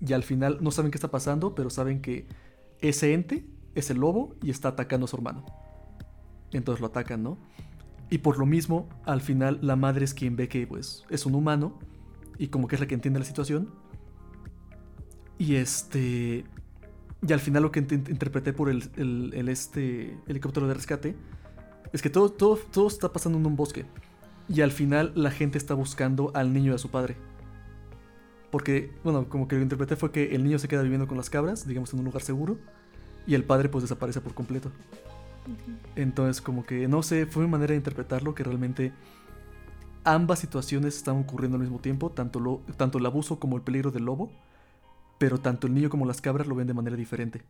y 0.05 0.13
al 0.13 0.23
final 0.23 0.57
no 0.61 0.71
saben 0.71 0.89
qué 0.89 0.97
está 0.97 1.11
pasando, 1.11 1.53
pero 1.53 1.69
saben 1.69 2.01
que 2.01 2.27
ese 2.81 3.13
ente 3.13 3.45
es 3.75 3.91
el 3.91 3.97
lobo 3.97 4.33
y 4.41 4.49
está 4.49 4.69
atacando 4.69 5.05
a 5.05 5.07
su 5.07 5.15
hermano. 5.15 5.45
Entonces 6.51 6.81
lo 6.81 6.87
atacan, 6.87 7.21
¿no? 7.21 7.37
Y 8.09 8.19
por 8.19 8.37
lo 8.37 8.45
mismo, 8.45 8.87
al 9.05 9.21
final 9.21 9.59
la 9.61 9.75
madre 9.75 10.05
es 10.05 10.13
quien 10.13 10.35
ve 10.35 10.47
que 10.47 10.67
pues 10.67 11.03
es 11.09 11.25
un 11.25 11.35
humano 11.35 11.79
y 12.37 12.47
como 12.47 12.67
que 12.67 12.75
es 12.75 12.81
la 12.81 12.87
que 12.87 12.95
entiende 12.95 13.19
la 13.19 13.25
situación. 13.25 13.69
Y 15.37 15.55
este... 15.55 16.45
Y 17.27 17.33
al 17.33 17.39
final 17.39 17.63
lo 17.63 17.71
que 17.71 17.85
int- 17.85 18.09
interpreté 18.09 18.53
por 18.53 18.69
el, 18.69 18.83
el- 18.97 19.49
este 19.49 20.17
helicóptero 20.27 20.67
de 20.67 20.75
rescate 20.75 21.15
es 21.91 22.01
que 22.01 22.09
todo, 22.09 22.29
todo, 22.31 22.57
todo 22.71 22.87
está 22.87 23.11
pasando 23.11 23.39
en 23.39 23.45
un 23.45 23.55
bosque. 23.55 23.85
Y 24.47 24.61
al 24.61 24.71
final 24.71 25.11
la 25.15 25.31
gente 25.31 25.57
está 25.57 25.73
buscando 25.73 26.31
al 26.35 26.53
niño 26.53 26.75
a 26.75 26.77
su 26.77 26.89
padre. 26.91 27.17
Porque, 28.51 28.91
bueno, 29.03 29.27
como 29.27 29.47
que 29.47 29.55
lo 29.55 29.63
interpreté 29.63 29.95
fue 29.95 30.11
que 30.11 30.35
el 30.35 30.43
niño 30.43 30.59
se 30.59 30.67
queda 30.67 30.83
viviendo 30.83 31.07
con 31.07 31.17
las 31.17 31.29
cabras, 31.31 31.67
digamos 31.67 31.91
en 31.93 31.99
un 31.99 32.05
lugar 32.05 32.21
seguro, 32.21 32.59
y 33.25 33.33
el 33.33 33.43
padre 33.43 33.69
pues 33.69 33.83
desaparece 33.83 34.21
por 34.21 34.35
completo. 34.35 34.71
Entonces, 35.95 36.41
como 36.41 36.65
que, 36.65 36.87
no 36.87 37.03
sé, 37.03 37.25
fue 37.25 37.43
una 37.43 37.51
manera 37.51 37.71
de 37.71 37.77
interpretarlo 37.77 38.35
que 38.35 38.43
realmente 38.43 38.93
ambas 40.03 40.39
situaciones 40.39 40.95
están 40.95 41.17
ocurriendo 41.17 41.57
al 41.57 41.61
mismo 41.61 41.79
tiempo, 41.79 42.11
tanto, 42.11 42.39
lo, 42.39 42.61
tanto 42.77 42.97
el 42.97 43.05
abuso 43.05 43.39
como 43.39 43.55
el 43.57 43.63
peligro 43.63 43.91
del 43.91 44.05
lobo, 44.05 44.31
pero 45.17 45.39
tanto 45.39 45.67
el 45.67 45.73
niño 45.73 45.89
como 45.89 46.05
las 46.05 46.21
cabras 46.21 46.47
lo 46.47 46.55
ven 46.55 46.67
de 46.67 46.73
manera 46.73 46.95
diferente. 46.95 47.41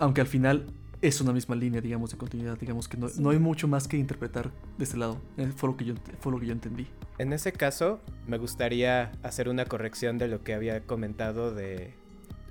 Aunque 0.00 0.20
al 0.20 0.26
final 0.26 0.66
es 1.02 1.20
una 1.20 1.32
misma 1.32 1.54
línea, 1.54 1.80
digamos, 1.80 2.10
de 2.10 2.16
continuidad, 2.16 2.58
digamos 2.58 2.88
que 2.88 2.96
no, 2.96 3.08
no 3.18 3.30
hay 3.30 3.38
mucho 3.38 3.68
más 3.68 3.86
que 3.86 3.96
interpretar 3.96 4.50
de 4.78 4.84
ese 4.84 4.96
lado. 4.96 5.18
Eh, 5.36 5.52
Fue 5.54 5.68
lo 5.68 5.76
que 5.76 5.84
yo, 5.84 5.94
fue 6.20 6.32
lo 6.32 6.40
que 6.40 6.46
yo 6.46 6.52
entendí. 6.52 6.86
En 7.18 7.32
ese 7.32 7.52
caso, 7.52 8.00
me 8.26 8.38
gustaría 8.38 9.12
hacer 9.22 9.48
una 9.48 9.66
corrección 9.66 10.18
de 10.18 10.28
lo 10.28 10.42
que 10.42 10.54
había 10.54 10.80
comentado 10.80 11.54
de, 11.54 11.92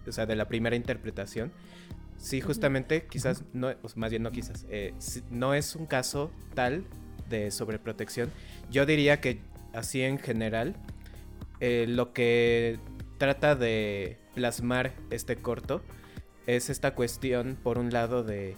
o 0.08 0.12
sea, 0.12 0.26
de 0.26 0.36
la 0.36 0.48
primera 0.48 0.76
interpretación. 0.76 1.52
Sí, 2.18 2.42
justamente, 2.42 3.06
quizás, 3.08 3.44
no, 3.54 3.74
más 3.96 4.10
bien 4.10 4.24
no 4.24 4.32
quizás, 4.32 4.66
eh, 4.70 4.94
no 5.30 5.54
es 5.54 5.76
un 5.76 5.86
caso 5.86 6.32
tal 6.54 6.86
de 7.30 7.52
sobreprotección. 7.52 8.32
Yo 8.72 8.86
diría 8.86 9.20
que 9.20 9.42
así 9.74 10.02
en 10.02 10.20
general, 10.20 10.76
eh, 11.60 11.86
lo 11.88 12.14
que 12.14 12.80
trata 13.18 13.56
de 13.56 14.18
plasmar 14.36 14.94
este 15.10 15.36
corto 15.36 15.82
es 16.48 16.70
esta 16.70 16.96
cuestión, 16.96 17.58
por 17.62 17.78
un 17.78 17.92
lado, 17.92 18.24
de, 18.24 18.56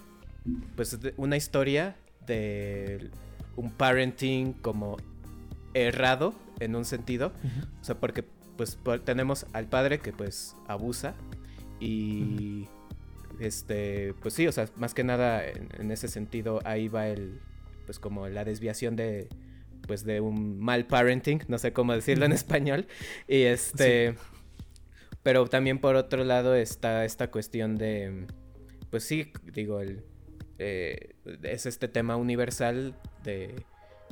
pues, 0.75 0.99
de 0.99 1.13
una 1.17 1.37
historia 1.37 1.95
de 2.25 3.11
un 3.55 3.71
parenting 3.71 4.53
como 4.53 4.97
errado 5.73 6.33
en 6.59 6.75
un 6.75 6.85
sentido. 6.85 7.31
O 7.81 7.83
sea, 7.83 7.95
porque 7.95 8.23
pues 8.57 8.79
tenemos 9.03 9.45
al 9.53 9.67
padre 9.67 9.99
que 9.99 10.13
pues 10.13 10.55
abusa 10.67 11.13
y 11.79 12.67
este 13.39 14.13
pues 14.21 14.33
sí, 14.33 14.47
o 14.47 14.51
sea, 14.51 14.67
más 14.75 14.93
que 14.93 15.03
nada 15.03 15.45
en, 15.47 15.69
en 15.77 15.91
ese 15.91 16.07
sentido 16.07 16.61
ahí 16.65 16.87
va 16.87 17.07
el 17.07 17.39
pues 17.85 17.99
como 17.99 18.27
la 18.27 18.43
desviación 18.43 18.95
de 18.95 19.29
pues 19.87 20.03
de 20.03 20.19
un 20.19 20.59
mal 20.59 20.87
parenting, 20.87 21.43
no 21.47 21.57
sé 21.57 21.73
cómo 21.73 21.93
decirlo 21.93 22.25
en 22.25 22.31
español 22.31 22.87
y 23.27 23.43
este 23.43 24.15
pero 25.23 25.47
también 25.47 25.79
por 25.79 25.95
otro 25.95 26.23
lado 26.23 26.55
está 26.55 27.05
esta 27.05 27.31
cuestión 27.31 27.75
de 27.75 28.25
pues 28.89 29.03
sí, 29.03 29.31
digo 29.53 29.79
el 29.79 30.03
eh, 30.57 31.15
es 31.43 31.65
este 31.65 31.87
tema 31.87 32.15
universal 32.15 32.95
de 33.23 33.65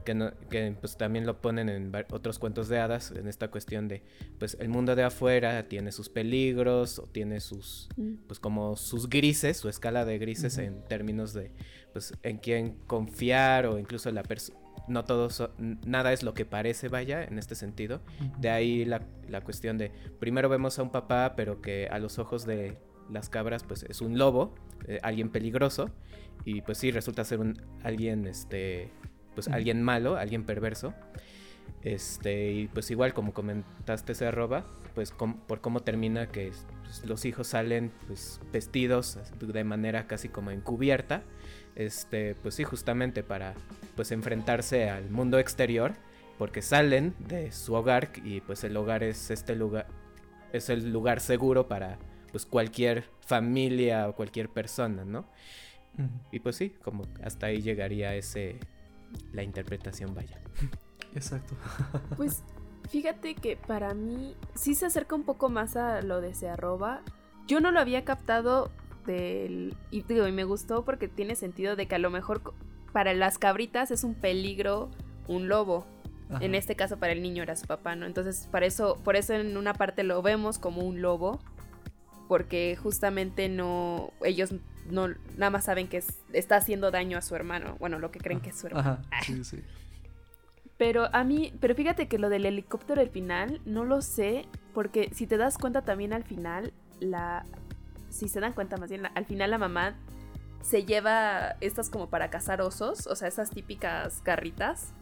que, 0.04 0.14
no- 0.14 0.32
que, 0.50 0.76
pues 0.80 0.98
también 0.98 1.26
lo 1.26 1.42
ponen 1.42 1.70
en 1.70 1.92
otros 2.12 2.40
cuentos 2.40 2.68
de 2.70 2.80
hadas, 2.80 3.12
en 3.12 3.28
esta 3.28 3.50
cuestión 3.50 3.88
de, 3.88 4.04
pues 4.40 4.58
el 4.60 4.70
mundo 4.70 4.96
de 4.96 5.04
afuera 5.04 5.68
tiene 5.68 5.92
sus 5.92 6.10
peligros 6.10 7.00
o 7.00 7.04
tiene 7.04 7.40
sus, 7.40 7.90
Mm. 7.98 8.16
pues 8.28 8.40
como 8.40 8.76
sus 8.76 9.10
grises, 9.10 9.58
su 9.58 9.70
escala 9.70 10.06
de 10.06 10.18
grises 10.20 10.58
en 10.58 10.84
términos 10.86 11.34
de, 11.34 11.52
pues 11.92 12.14
en 12.24 12.38
quién 12.38 12.78
confiar 12.88 13.66
o 13.66 13.80
incluso 13.80 14.12
la 14.12 14.24
persona, 14.24 14.58
no 14.88 15.06
todo, 15.06 15.30
so- 15.30 15.54
nada 15.58 16.12
es 16.14 16.24
lo 16.24 16.34
que 16.34 16.46
parece, 16.46 16.90
vaya, 16.90 17.24
en 17.24 17.40
este 17.40 17.56
sentido. 17.56 18.02
De 18.40 18.50
ahí 18.50 18.84
la, 18.86 19.02
la 19.30 19.42
cuestión 19.42 19.78
de, 19.78 19.92
primero 20.20 20.50
vemos 20.50 20.78
a 20.80 20.84
un 20.84 20.92
papá, 20.92 21.34
pero 21.38 21.62
que 21.62 21.88
a 21.88 22.00
los 22.00 22.20
ojos 22.20 22.46
de 22.46 22.78
las 23.10 23.30
cabras, 23.30 23.64
pues 23.64 23.84
es 23.84 24.02
un 24.02 24.18
lobo, 24.18 24.56
eh, 24.88 25.00
alguien 25.04 25.30
peligroso, 25.30 25.90
y 26.46 26.62
pues 26.62 26.78
sí, 26.80 26.92
resulta 26.92 27.24
ser 27.24 27.40
un 27.40 27.62
alguien, 27.84 28.26
este, 28.28 28.90
pues 29.36 29.48
alguien 29.48 29.82
malo, 29.82 30.18
alguien 30.18 30.44
perverso. 30.44 30.94
Este, 31.84 32.52
y 32.54 32.68
pues 32.68 32.92
igual 32.92 33.14
como 33.14 33.34
comentaste 33.34 34.14
ese 34.14 34.26
arroba, 34.26 34.66
pues 34.96 35.12
com- 35.12 35.38
por 35.48 35.60
cómo 35.60 35.82
termina 35.82 36.28
que 36.28 36.52
pues, 36.84 37.06
los 37.06 37.26
hijos 37.26 37.48
salen 37.48 37.92
pues 38.08 38.40
vestidos 38.54 39.20
de 39.40 39.64
manera 39.66 40.08
casi 40.08 40.30
como 40.30 40.52
encubierta, 40.52 41.24
este, 41.76 42.36
pues 42.36 42.56
sí, 42.56 42.64
justamente 42.64 43.22
para 43.24 43.54
pues 43.96 44.12
enfrentarse 44.12 44.90
al 44.90 45.10
mundo 45.10 45.40
exterior, 45.40 45.94
porque 46.38 46.62
salen 46.62 47.16
de 47.20 47.52
su 47.52 47.74
hogar 47.74 48.12
y 48.24 48.40
pues 48.42 48.64
el 48.64 48.78
hogar 48.78 49.04
es 49.04 49.30
este 49.30 49.56
lugar, 49.56 49.88
es 50.54 50.70
el 50.70 50.92
lugar 50.92 51.20
seguro 51.20 51.68
para 51.68 51.98
pues 52.32 52.46
cualquier 52.46 53.04
familia 53.26 54.08
o 54.08 54.16
cualquier 54.16 54.50
persona, 54.50 55.04
¿no? 55.06 55.26
Y 56.32 56.40
pues 56.40 56.56
sí, 56.56 56.70
como 56.82 57.04
hasta 57.24 57.48
ahí 57.48 57.62
llegaría 57.62 58.16
ese 58.16 58.58
la 59.32 59.44
interpretación, 59.44 60.14
vaya. 60.14 60.40
Exacto. 61.16 61.56
Pues 62.18 62.44
fíjate 62.90 63.36
que 63.36 63.56
para 63.58 63.94
mí 63.94 64.36
sí 64.56 64.76
se 64.76 64.86
acerca 64.86 65.16
un 65.16 65.24
poco 65.24 65.50
más 65.50 65.76
a 65.76 66.02
lo 66.02 66.22
de 66.22 66.30
ese 66.30 66.50
arroba. 66.50 67.02
Yo 67.48 67.60
no 67.60 67.72
lo 67.72 67.80
había 67.80 68.06
captado 68.06 68.72
del... 69.06 69.76
Y 69.92 70.04
digo, 70.04 70.28
y 70.28 70.32
me 70.32 70.44
gustó 70.44 70.86
porque 70.86 71.08
tiene 71.08 71.36
sentido 71.36 71.76
de 71.76 71.88
que 71.88 71.96
a 71.96 72.00
lo 72.00 72.10
mejor 72.10 72.54
para 72.92 73.14
las 73.14 73.38
cabritas 73.38 73.92
es 73.92 74.04
un 74.04 74.16
peligro 74.16 74.90
un 75.28 75.48
lobo. 75.48 75.86
Ajá. 76.30 76.44
En 76.44 76.56
este 76.56 76.76
caso 76.76 76.98
para 76.98 77.14
el 77.14 77.22
niño 77.22 77.44
era 77.44 77.56
su 77.56 77.68
papá, 77.68 77.96
¿no? 77.96 78.06
Entonces 78.06 78.48
para 78.52 78.66
eso, 78.66 78.98
por 79.04 79.16
eso 79.16 79.34
en 79.34 79.58
una 79.58 79.74
parte 79.74 80.04
lo 80.04 80.22
vemos 80.22 80.60
como 80.60 80.82
un 80.82 81.02
lobo. 81.02 81.40
Porque 82.28 82.78
justamente 82.82 83.50
no. 83.50 84.12
Ellos 84.24 84.54
no 84.90 85.08
nada 85.38 85.50
más 85.50 85.66
saben 85.66 85.88
que 85.88 85.98
es- 85.98 86.20
está 86.34 86.58
haciendo 86.58 86.92
daño 86.92 87.18
a 87.18 87.22
su 87.22 87.36
hermano. 87.36 87.76
Bueno, 87.80 88.00
lo 88.00 88.12
que 88.12 88.20
creen 88.20 88.42
que 88.42 88.50
es 88.50 88.58
su 88.60 88.68
hermano. 88.68 89.00
Ajá, 89.12 89.24
sí, 89.26 89.44
sí. 89.44 89.64
Pero 90.78 91.08
a 91.14 91.24
mí, 91.24 91.54
pero 91.60 91.76
fíjate 91.76 92.08
que 92.08 92.18
lo 92.18 92.30
del 92.30 92.46
helicóptero 92.46 93.00
al 93.02 93.10
final, 93.10 93.62
no 93.66 93.86
lo 93.86 94.02
sé, 94.02 94.48
porque 94.74 95.10
si 95.14 95.28
te 95.28 95.38
das 95.38 95.58
cuenta 95.58 95.84
también 95.84 96.14
al 96.14 96.24
final, 96.24 96.74
la... 97.00 97.46
Si 98.10 98.28
se 98.28 98.40
dan 98.40 98.54
cuenta 98.54 98.78
más 98.78 98.90
bien, 98.90 99.04
la- 99.04 99.12
al 99.16 99.26
final 99.26 99.52
la 99.52 99.58
mamá 99.58 99.96
se 100.62 100.86
lleva 100.86 101.56
estas 101.62 101.90
como 101.90 102.10
para 102.10 102.30
cazar 102.30 102.62
osos, 102.62 103.08
o 103.08 103.16
sea, 103.16 103.28
esas 103.28 103.50
típicas 103.52 104.24
garritas. 104.24 104.94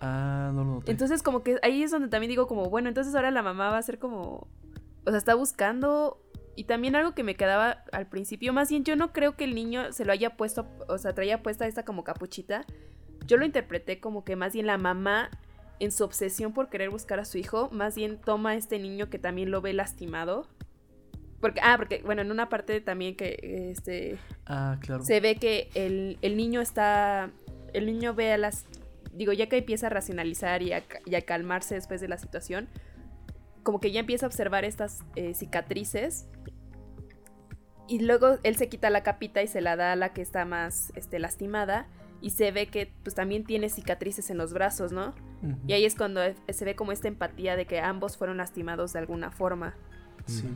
Ah, 0.00 0.50
no 0.54 0.64
lo 0.64 0.70
noté. 0.74 0.90
Entonces 0.90 1.22
como 1.22 1.42
que 1.42 1.58
ahí 1.62 1.82
es 1.82 1.90
donde 1.90 2.08
también 2.08 2.28
digo 2.30 2.46
como, 2.46 2.68
bueno, 2.70 2.88
entonces 2.88 3.14
ahora 3.14 3.30
la 3.30 3.42
mamá 3.42 3.70
va 3.70 3.78
a 3.78 3.82
ser 3.82 3.98
como... 3.98 4.46
O 5.06 5.10
sea, 5.10 5.18
está 5.18 5.34
buscando... 5.34 6.18
Y 6.56 6.64
también 6.64 6.94
algo 6.94 7.14
que 7.14 7.24
me 7.24 7.34
quedaba 7.34 7.84
al 7.92 8.06
principio, 8.06 8.52
más 8.52 8.68
bien 8.70 8.84
yo 8.84 8.96
no 8.96 9.12
creo 9.12 9.36
que 9.36 9.44
el 9.44 9.54
niño 9.54 9.92
se 9.92 10.04
lo 10.04 10.12
haya 10.12 10.36
puesto, 10.36 10.66
o 10.88 10.98
sea, 10.98 11.14
traía 11.14 11.42
puesta 11.42 11.66
esta 11.66 11.84
como 11.84 12.04
capuchita. 12.04 12.64
Yo 13.26 13.36
lo 13.36 13.44
interpreté 13.44 14.00
como 14.00 14.24
que 14.24 14.36
más 14.36 14.52
bien 14.52 14.66
la 14.66 14.78
mamá, 14.78 15.30
en 15.80 15.90
su 15.90 16.04
obsesión 16.04 16.52
por 16.52 16.68
querer 16.68 16.90
buscar 16.90 17.18
a 17.18 17.24
su 17.24 17.38
hijo, 17.38 17.68
más 17.72 17.96
bien 17.96 18.18
toma 18.18 18.50
a 18.50 18.54
este 18.54 18.78
niño 18.78 19.10
que 19.10 19.18
también 19.18 19.50
lo 19.50 19.60
ve 19.60 19.72
lastimado. 19.72 20.46
Porque, 21.40 21.60
ah, 21.62 21.74
porque, 21.76 22.00
bueno, 22.04 22.22
en 22.22 22.30
una 22.30 22.48
parte 22.48 22.80
también 22.80 23.16
que 23.16 23.68
este, 23.70 24.18
Ah, 24.46 24.78
claro. 24.80 25.04
se 25.04 25.20
ve 25.20 25.36
que 25.36 25.68
el, 25.74 26.16
el 26.22 26.36
niño 26.36 26.60
está. 26.60 27.30
El 27.74 27.86
niño 27.86 28.14
ve 28.14 28.32
a 28.32 28.38
las. 28.38 28.64
Digo, 29.12 29.32
ya 29.32 29.48
que 29.48 29.58
empieza 29.58 29.88
a 29.88 29.90
racionalizar 29.90 30.62
y 30.62 30.72
a, 30.72 30.82
y 31.04 31.14
a 31.16 31.22
calmarse 31.22 31.74
después 31.74 32.00
de 32.00 32.08
la 32.08 32.16
situación, 32.18 32.68
como 33.64 33.80
que 33.80 33.90
ya 33.90 33.98
empieza 34.00 34.26
a 34.26 34.28
observar 34.28 34.64
estas 34.64 35.02
eh, 35.16 35.34
cicatrices. 35.34 36.28
Y 37.88 38.00
luego 38.00 38.38
él 38.44 38.56
se 38.56 38.68
quita 38.68 38.88
la 38.90 39.02
capita 39.02 39.42
y 39.42 39.48
se 39.48 39.60
la 39.60 39.76
da 39.76 39.92
a 39.92 39.96
la 39.96 40.12
que 40.12 40.22
está 40.22 40.44
más 40.44 40.92
este, 40.94 41.18
lastimada. 41.18 41.86
Y 42.20 42.30
se 42.30 42.50
ve 42.52 42.68
que 42.68 42.90
pues 43.02 43.14
también 43.14 43.44
tiene 43.44 43.68
cicatrices 43.68 44.30
en 44.30 44.38
los 44.38 44.54
brazos, 44.54 44.92
¿no? 44.92 45.14
Y 45.66 45.74
ahí 45.74 45.84
es 45.84 45.94
cuando 45.94 46.22
eh, 46.22 46.34
se 46.48 46.64
ve 46.64 46.74
como 46.74 46.92
esta 46.92 47.06
empatía 47.08 47.54
de 47.56 47.66
que 47.66 47.80
ambos 47.80 48.16
fueron 48.16 48.38
lastimados 48.38 48.94
de 48.94 49.00
alguna 49.00 49.30
forma. 49.30 49.74
Sí. 50.26 50.48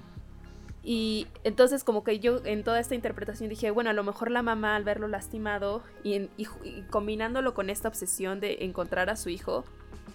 Y 0.83 1.27
entonces 1.44 1.85
como 1.85 2.05
que 2.05 2.21
yo 2.21 2.40
en 2.47 2.64
toda 2.64 2.81
esta 2.81 2.94
interpretación 2.94 3.51
dije, 3.51 3.71
bueno, 3.71 3.90
a 3.90 3.92
lo 3.92 4.03
mejor 4.05 4.31
la 4.31 4.40
mamá 4.40 4.77
al 4.77 4.85
verlo 4.85 5.09
lastimado 5.09 5.83
y, 6.03 6.14
en- 6.14 6.31
y 6.38 6.47
combinándolo 6.88 7.53
con 7.53 7.68
esta 7.68 7.88
obsesión 7.88 8.40
de 8.40 8.64
encontrar 8.64 9.11
a 9.11 9.16
su 9.16 9.29
hijo, 9.29 9.64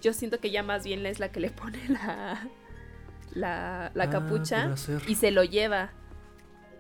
yo 0.02 0.14
siento 0.14 0.40
que 0.40 0.50
ya 0.50 0.64
más 0.64 0.84
bien 0.84 1.06
es 1.06 1.20
la 1.20 1.30
que 1.32 1.40
le 1.40 1.52
pone 1.52 1.78
la, 1.90 2.48
la, 3.34 3.91
la 3.93 4.04
Ah, 4.06 4.10
capucha 4.10 4.74
y 5.08 5.15
se 5.15 5.32
lo 5.32 5.43
lleva. 5.43 5.91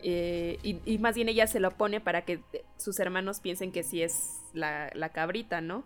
Eh, 0.05 0.57
y, 0.63 0.81
y 0.85 0.97
más 0.97 1.15
bien 1.15 1.29
ella 1.29 1.47
se 1.47 1.59
lo 1.61 1.71
pone 1.71 2.01
para 2.01 2.23
que 2.23 2.41
sus 2.77 2.99
hermanos 2.99 3.39
piensen 3.39 3.71
que 3.71 3.83
sí 3.83 4.01
es 4.01 4.41
la, 4.53 4.89
la 4.93 5.09
cabrita, 5.09 5.61
¿no? 5.61 5.83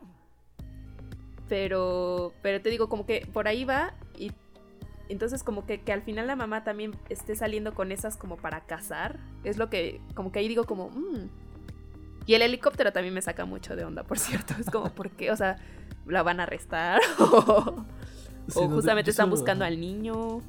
Pero, 1.47 2.33
pero 2.41 2.61
te 2.61 2.69
digo, 2.69 2.89
como 2.89 3.05
que 3.05 3.25
por 3.31 3.47
ahí 3.47 3.63
va 3.63 3.93
y 4.17 4.31
entonces 5.07 5.43
como 5.43 5.65
que, 5.65 5.79
que 5.81 5.93
al 5.93 6.01
final 6.01 6.27
la 6.27 6.35
mamá 6.35 6.63
también 6.65 6.93
esté 7.09 7.35
saliendo 7.35 7.73
con 7.73 7.91
esas 7.93 8.17
como 8.17 8.35
para 8.35 8.61
cazar, 8.65 9.19
es 9.45 9.57
lo 9.57 9.69
que, 9.69 10.01
como 10.15 10.31
que 10.33 10.39
ahí 10.39 10.47
digo 10.49 10.65
como, 10.65 10.89
"Mm". 10.89 11.29
Y 12.25 12.33
el 12.33 12.41
helicóptero 12.41 12.91
también 12.91 13.13
me 13.13 13.21
saca 13.21 13.45
mucho 13.45 13.77
de 13.77 13.85
onda, 13.85 14.03
por 14.03 14.19
cierto, 14.19 14.55
es 14.59 14.69
como, 14.69 14.89
¿por 14.95 15.11
qué? 15.11 15.31
O 15.31 15.35
sea, 15.37 15.57
¿la 16.05 16.23
van 16.23 16.41
a 16.41 16.43
arrestar? 16.43 16.99
o 18.47 18.51
Sí, 18.51 18.59
o 18.59 18.61
no, 18.63 18.69
de- 18.69 18.75
justamente 18.75 19.11
están 19.11 19.25
solo- 19.25 19.35
buscando 19.37 19.65
al 19.65 19.79
niño. 19.79 20.41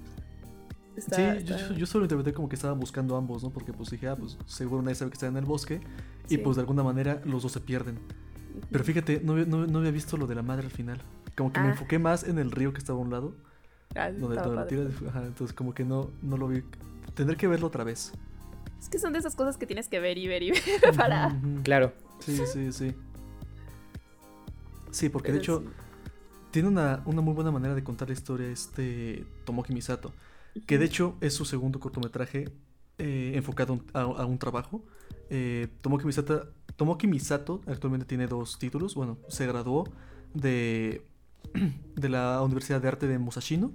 Está- 0.96 1.16
Sí, 1.38 1.44
yo, 1.44 1.54
está- 1.56 1.74
yo 1.74 1.86
solo 1.86 2.04
interpreté 2.04 2.32
como 2.32 2.48
que 2.48 2.56
estaban 2.56 2.80
buscando 2.80 3.14
a 3.14 3.18
ambos, 3.18 3.42
¿no? 3.44 3.50
Porque 3.50 3.72
pues 3.72 3.90
dije, 3.90 4.08
ah, 4.08 4.16
pues 4.16 4.36
seguro 4.46 4.82
nadie 4.82 4.96
sabe 4.96 5.10
que 5.10 5.14
están 5.14 5.30
en 5.30 5.36
el 5.38 5.44
bosque. 5.44 5.80
Y 6.26 6.34
Sí. 6.34 6.38
pues 6.38 6.56
de 6.56 6.60
alguna 6.62 6.82
manera 6.82 7.20
los 7.24 7.42
dos 7.44 7.52
se 7.52 7.60
pierden. 7.60 7.98
Pero 8.70 8.82
fíjate, 8.84 9.20
no, 9.22 9.32
había- 9.34 9.44
no- 9.46 9.66
no 9.66 9.78
había 9.78 9.92
visto 9.92 10.16
lo 10.16 10.26
de 10.26 10.34
la 10.34 10.42
madre 10.42 10.64
al 10.66 10.72
final. 10.72 11.00
Como 11.36 11.52
que 11.52 11.60
me 11.60 11.68
Ah. 11.68 11.70
enfoqué 11.70 11.98
más 12.00 12.24
en 12.24 12.38
el 12.38 12.50
río 12.50 12.72
que 12.72 12.78
estaba 12.78 12.98
a 12.98 13.02
un 13.02 13.10
lado. 13.10 13.34
Ah, 13.94 14.10
Donde, 14.10 14.36
donde 14.36 14.54
la 14.56 14.66
tira. 14.66 14.82
Ajá, 15.08 15.24
entonces 15.24 15.54
como 15.56 15.72
que 15.72 15.84
no, 15.84 16.10
no 16.22 16.36
lo 16.36 16.48
vi. 16.48 16.62
Tendré 17.14 17.36
que 17.36 17.46
verlo 17.46 17.68
otra 17.68 17.84
vez. 17.84 18.12
Es 18.80 18.88
que 18.88 18.98
son 18.98 19.12
de 19.12 19.20
esas 19.20 19.34
cosas 19.36 19.56
que 19.56 19.66
tienes 19.66 19.88
que 19.88 19.98
ver 20.00 20.18
y 20.18 20.26
ver 20.28 20.42
y 20.42 20.50
ver 20.82 20.96
para. 20.96 21.34
Claro. 21.62 21.92
Sí, 22.18 22.36
sí, 22.52 22.72
sí. 22.72 22.92
Sí, 24.90 25.08
porque 25.08 25.32
de 25.32 25.38
hecho 25.38 25.60
sí. 25.60 25.68
Tiene 26.50 26.68
una, 26.68 27.02
una 27.04 27.20
muy 27.20 27.34
buena 27.34 27.50
manera 27.50 27.74
de 27.74 27.84
contar 27.84 28.08
la 28.08 28.14
historia 28.14 28.48
este 28.48 29.26
Tomoki 29.44 29.72
Misato. 29.72 30.12
Que 30.66 30.78
de 30.78 30.86
hecho 30.86 31.16
es 31.20 31.34
su 31.34 31.44
segundo 31.44 31.78
cortometraje 31.78 32.50
eh, 32.98 33.32
enfocado 33.34 33.80
a, 33.92 34.00
a 34.00 34.26
un 34.26 34.38
trabajo. 34.38 34.84
Eh, 35.30 35.68
Tomoki, 35.82 36.06
Misato, 36.06 36.48
Tomoki 36.76 37.06
Misato 37.06 37.60
actualmente 37.66 38.06
tiene 38.06 38.26
dos 38.26 38.58
títulos. 38.58 38.94
Bueno, 38.94 39.18
se 39.28 39.46
graduó 39.46 39.84
de, 40.34 41.06
de 41.96 42.08
la 42.08 42.42
Universidad 42.42 42.80
de 42.80 42.88
Arte 42.88 43.06
de 43.06 43.18
Musashino. 43.18 43.72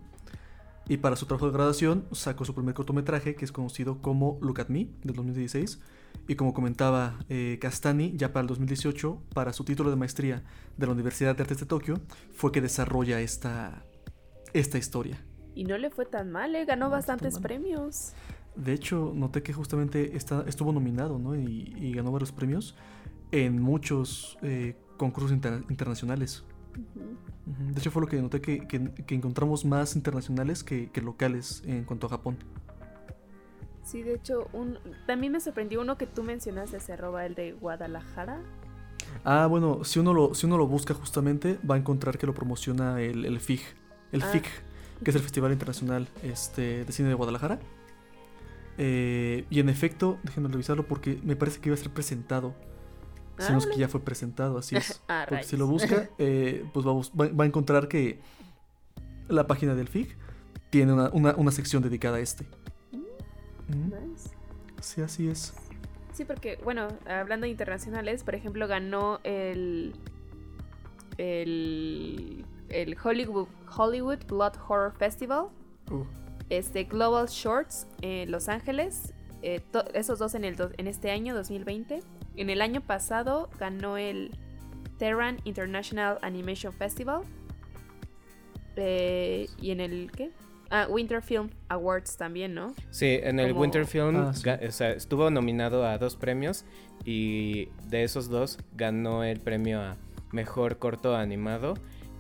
Y 0.88 0.98
para 0.98 1.16
su 1.16 1.26
trabajo 1.26 1.46
de 1.46 1.54
graduación 1.54 2.06
sacó 2.12 2.44
su 2.44 2.54
primer 2.54 2.74
cortometraje 2.74 3.36
que 3.36 3.46
es 3.46 3.54
conocido 3.54 4.02
como 4.02 4.38
Look 4.42 4.60
at 4.60 4.68
Me 4.68 4.90
del 5.04 5.16
2016. 5.16 5.80
Y 6.28 6.36
como 6.36 6.54
comentaba 6.54 7.20
eh, 7.30 7.58
Castani, 7.60 8.14
ya 8.16 8.32
para 8.32 8.42
el 8.42 8.48
2018, 8.48 9.22
para 9.34 9.52
su 9.54 9.64
título 9.66 9.90
de 9.90 9.96
maestría 9.98 10.44
de 10.78 10.86
la 10.86 10.94
Universidad 10.94 11.36
de 11.36 11.42
Artes 11.44 11.60
de 11.60 11.66
Tokio, 11.66 12.00
fue 12.34 12.52
que 12.52 12.62
desarrolla 12.62 13.20
esta, 13.20 13.84
esta 14.54 14.78
historia. 14.78 15.24
Y 15.54 15.66
no 15.66 15.78
le 15.78 15.90
fue 15.90 16.06
tan 16.06 16.32
mal, 16.32 16.56
¿eh? 16.56 16.66
Ganó 16.66 16.86
No 16.86 16.92
bastantes 16.92 17.40
premios. 17.40 18.14
De 18.56 18.74
hecho, 18.74 19.12
noté 19.16 19.44
que 19.44 19.52
justamente 19.52 20.16
está, 20.16 20.44
estuvo 20.48 20.72
nominado 20.72 21.20
¿no? 21.20 21.36
y, 21.36 21.74
y 21.78 21.92
ganó 21.94 22.12
varios 22.12 22.32
premios 22.32 22.76
en 23.32 23.62
muchos 23.62 24.38
eh, 24.44 24.76
concursos 24.98 25.32
inter- 25.32 25.64
internacionales. 25.70 26.44
De 27.46 27.80
hecho, 27.80 27.92
fue 27.92 28.02
lo 28.02 28.08
que 28.08 28.22
noté 28.22 28.42
que, 28.42 28.66
que- 28.68 28.92
que 28.92 29.16
encontramos 29.16 29.66
más 29.66 29.96
internacionales 29.96 30.64
que, 30.64 30.90
que 30.92 31.02
locales 31.02 31.62
en 31.66 31.84
cuanto 31.84 32.08
a 32.08 32.10
Japón. 32.12 32.38
Sí, 33.84 34.02
de 34.04 34.16
hecho, 34.16 34.48
un... 34.54 34.78
también 35.06 35.34
me 35.34 35.40
sorprendió 35.40 35.82
uno 35.82 35.98
que 35.98 36.08
tú 36.08 36.24
mencionaste, 36.24 36.80
se 36.80 36.96
roba 36.96 37.26
el 37.26 37.36
de 37.36 37.52
Guadalajara. 37.54 38.40
Ah, 39.26 39.46
bueno, 39.48 39.84
si 39.84 40.00
uno 40.00 40.14
lo, 40.14 40.34
si 40.34 40.46
uno 40.46 40.58
lo 40.58 40.68
busca 40.68 40.94
justamente, 40.94 41.60
va 41.70 41.76
a 41.76 41.78
encontrar 41.78 42.18
que 42.18 42.26
lo 42.26 42.34
promociona 42.34 43.02
el, 43.02 43.26
el 43.26 43.40
FIG. 43.40 43.62
El 44.12 44.24
Ah. 44.24 44.28
FIG, 44.28 44.44
que 45.04 45.10
es 45.10 45.16
el 45.16 45.22
Festival 45.22 45.52
Internacional 45.52 46.08
este, 46.24 46.86
de 46.86 46.92
Cine 46.92 47.10
de 47.10 47.14
Guadalajara. 47.16 47.60
Eh, 48.78 49.46
y 49.50 49.60
en 49.60 49.70
efecto, 49.70 50.18
déjenme 50.24 50.50
revisarlo 50.50 50.88
porque 50.88 51.20
me 51.24 51.36
parece 51.36 51.60
que 51.60 51.70
iba 51.70 51.76
a 51.76 51.78
ser 51.78 51.92
presentado. 51.92 52.56
Ah, 53.38 53.44
Si 53.44 53.52
no 53.52 53.58
es 53.60 53.66
que 53.68 53.78
ya 53.78 53.88
fue 53.88 54.00
presentado, 54.02 54.58
así 54.58 54.76
es. 54.76 55.02
Ah, 55.08 55.26
Porque 55.28 55.44
si 55.44 55.58
lo 55.58 55.68
busca, 55.68 56.10
eh, 56.18 56.66
pues 56.74 56.86
va 56.86 57.44
a 57.44 57.48
encontrar 57.48 57.88
que 57.88 58.20
la 59.28 59.46
página 59.48 59.76
del 59.76 59.88
FIG 59.88 60.16
tiene 60.70 60.94
una, 60.94 61.10
una- 61.10 61.36
una 61.36 61.52
sección 61.52 61.84
dedicada 61.84 62.18
a 62.18 62.20
este. 62.22 62.46
Nice. 63.70 64.30
Sí, 64.82 65.02
así 65.02 65.28
es. 65.30 65.54
Sí, 66.14 66.26
porque, 66.26 66.60
bueno, 66.64 66.90
hablando 67.08 67.46
de 67.46 67.52
internacionales, 67.52 68.24
por 68.24 68.36
ejemplo, 68.36 68.68
ganó 68.68 69.20
el. 69.24 69.94
El. 71.18 72.46
El 72.70 72.98
Hollywood, 73.04 73.48
Hollywood 73.78 74.20
Blood 74.28 74.54
Horror 74.68 74.94
Festival. 74.98 75.48
Uh, 75.92 76.04
Este 76.50 76.86
Global 76.86 77.28
Shorts 77.28 77.88
en 78.02 78.32
Los 78.32 78.50
Ángeles. 78.50 79.14
eh, 79.42 79.62
esos 79.94 80.20
dos 80.20 80.34
en, 80.36 80.44
el 80.46 80.56
do- 80.56 80.72
en 80.78 80.88
este 80.88 81.12
año, 81.12 81.36
2020. 81.36 82.02
En 82.36 82.50
el 82.50 82.62
año 82.62 82.82
pasado 82.82 83.50
ganó 83.60 83.98
el 83.98 84.32
Tehran 84.98 85.40
International 85.44 86.18
Animation 86.22 86.74
Festival. 86.74 87.22
Eh, 88.76 89.48
y 89.62 89.72
en 89.72 89.80
el. 89.82 90.12
¿Qué? 90.12 90.32
Ah, 90.76 90.88
Winter 90.90 91.22
Film 91.22 91.52
Awards 91.70 92.18
también, 92.18 92.56
¿no? 92.56 92.74
Sí, 92.90 93.20
en 93.22 93.40
el 93.40 93.50
Como- 93.50 93.62
Winter 93.62 93.86
Film 93.86 94.16
Ah, 94.16 94.34
sí. 94.34 94.44
ga- 94.44 94.68
o 94.68 94.72
sea, 94.72 94.90
estuvo 94.92 95.30
nominado 95.30 95.86
a 95.86 96.00
dos 96.00 96.16
premios 96.16 96.66
y 97.06 97.70
de 97.90 98.04
esos 98.04 98.28
dos 98.28 98.58
ganó 98.76 99.24
el 99.24 99.40
premio 99.40 99.80
a 99.82 99.98
Mejor 100.32 100.80
Corto 100.80 101.16
Animado 101.16 101.76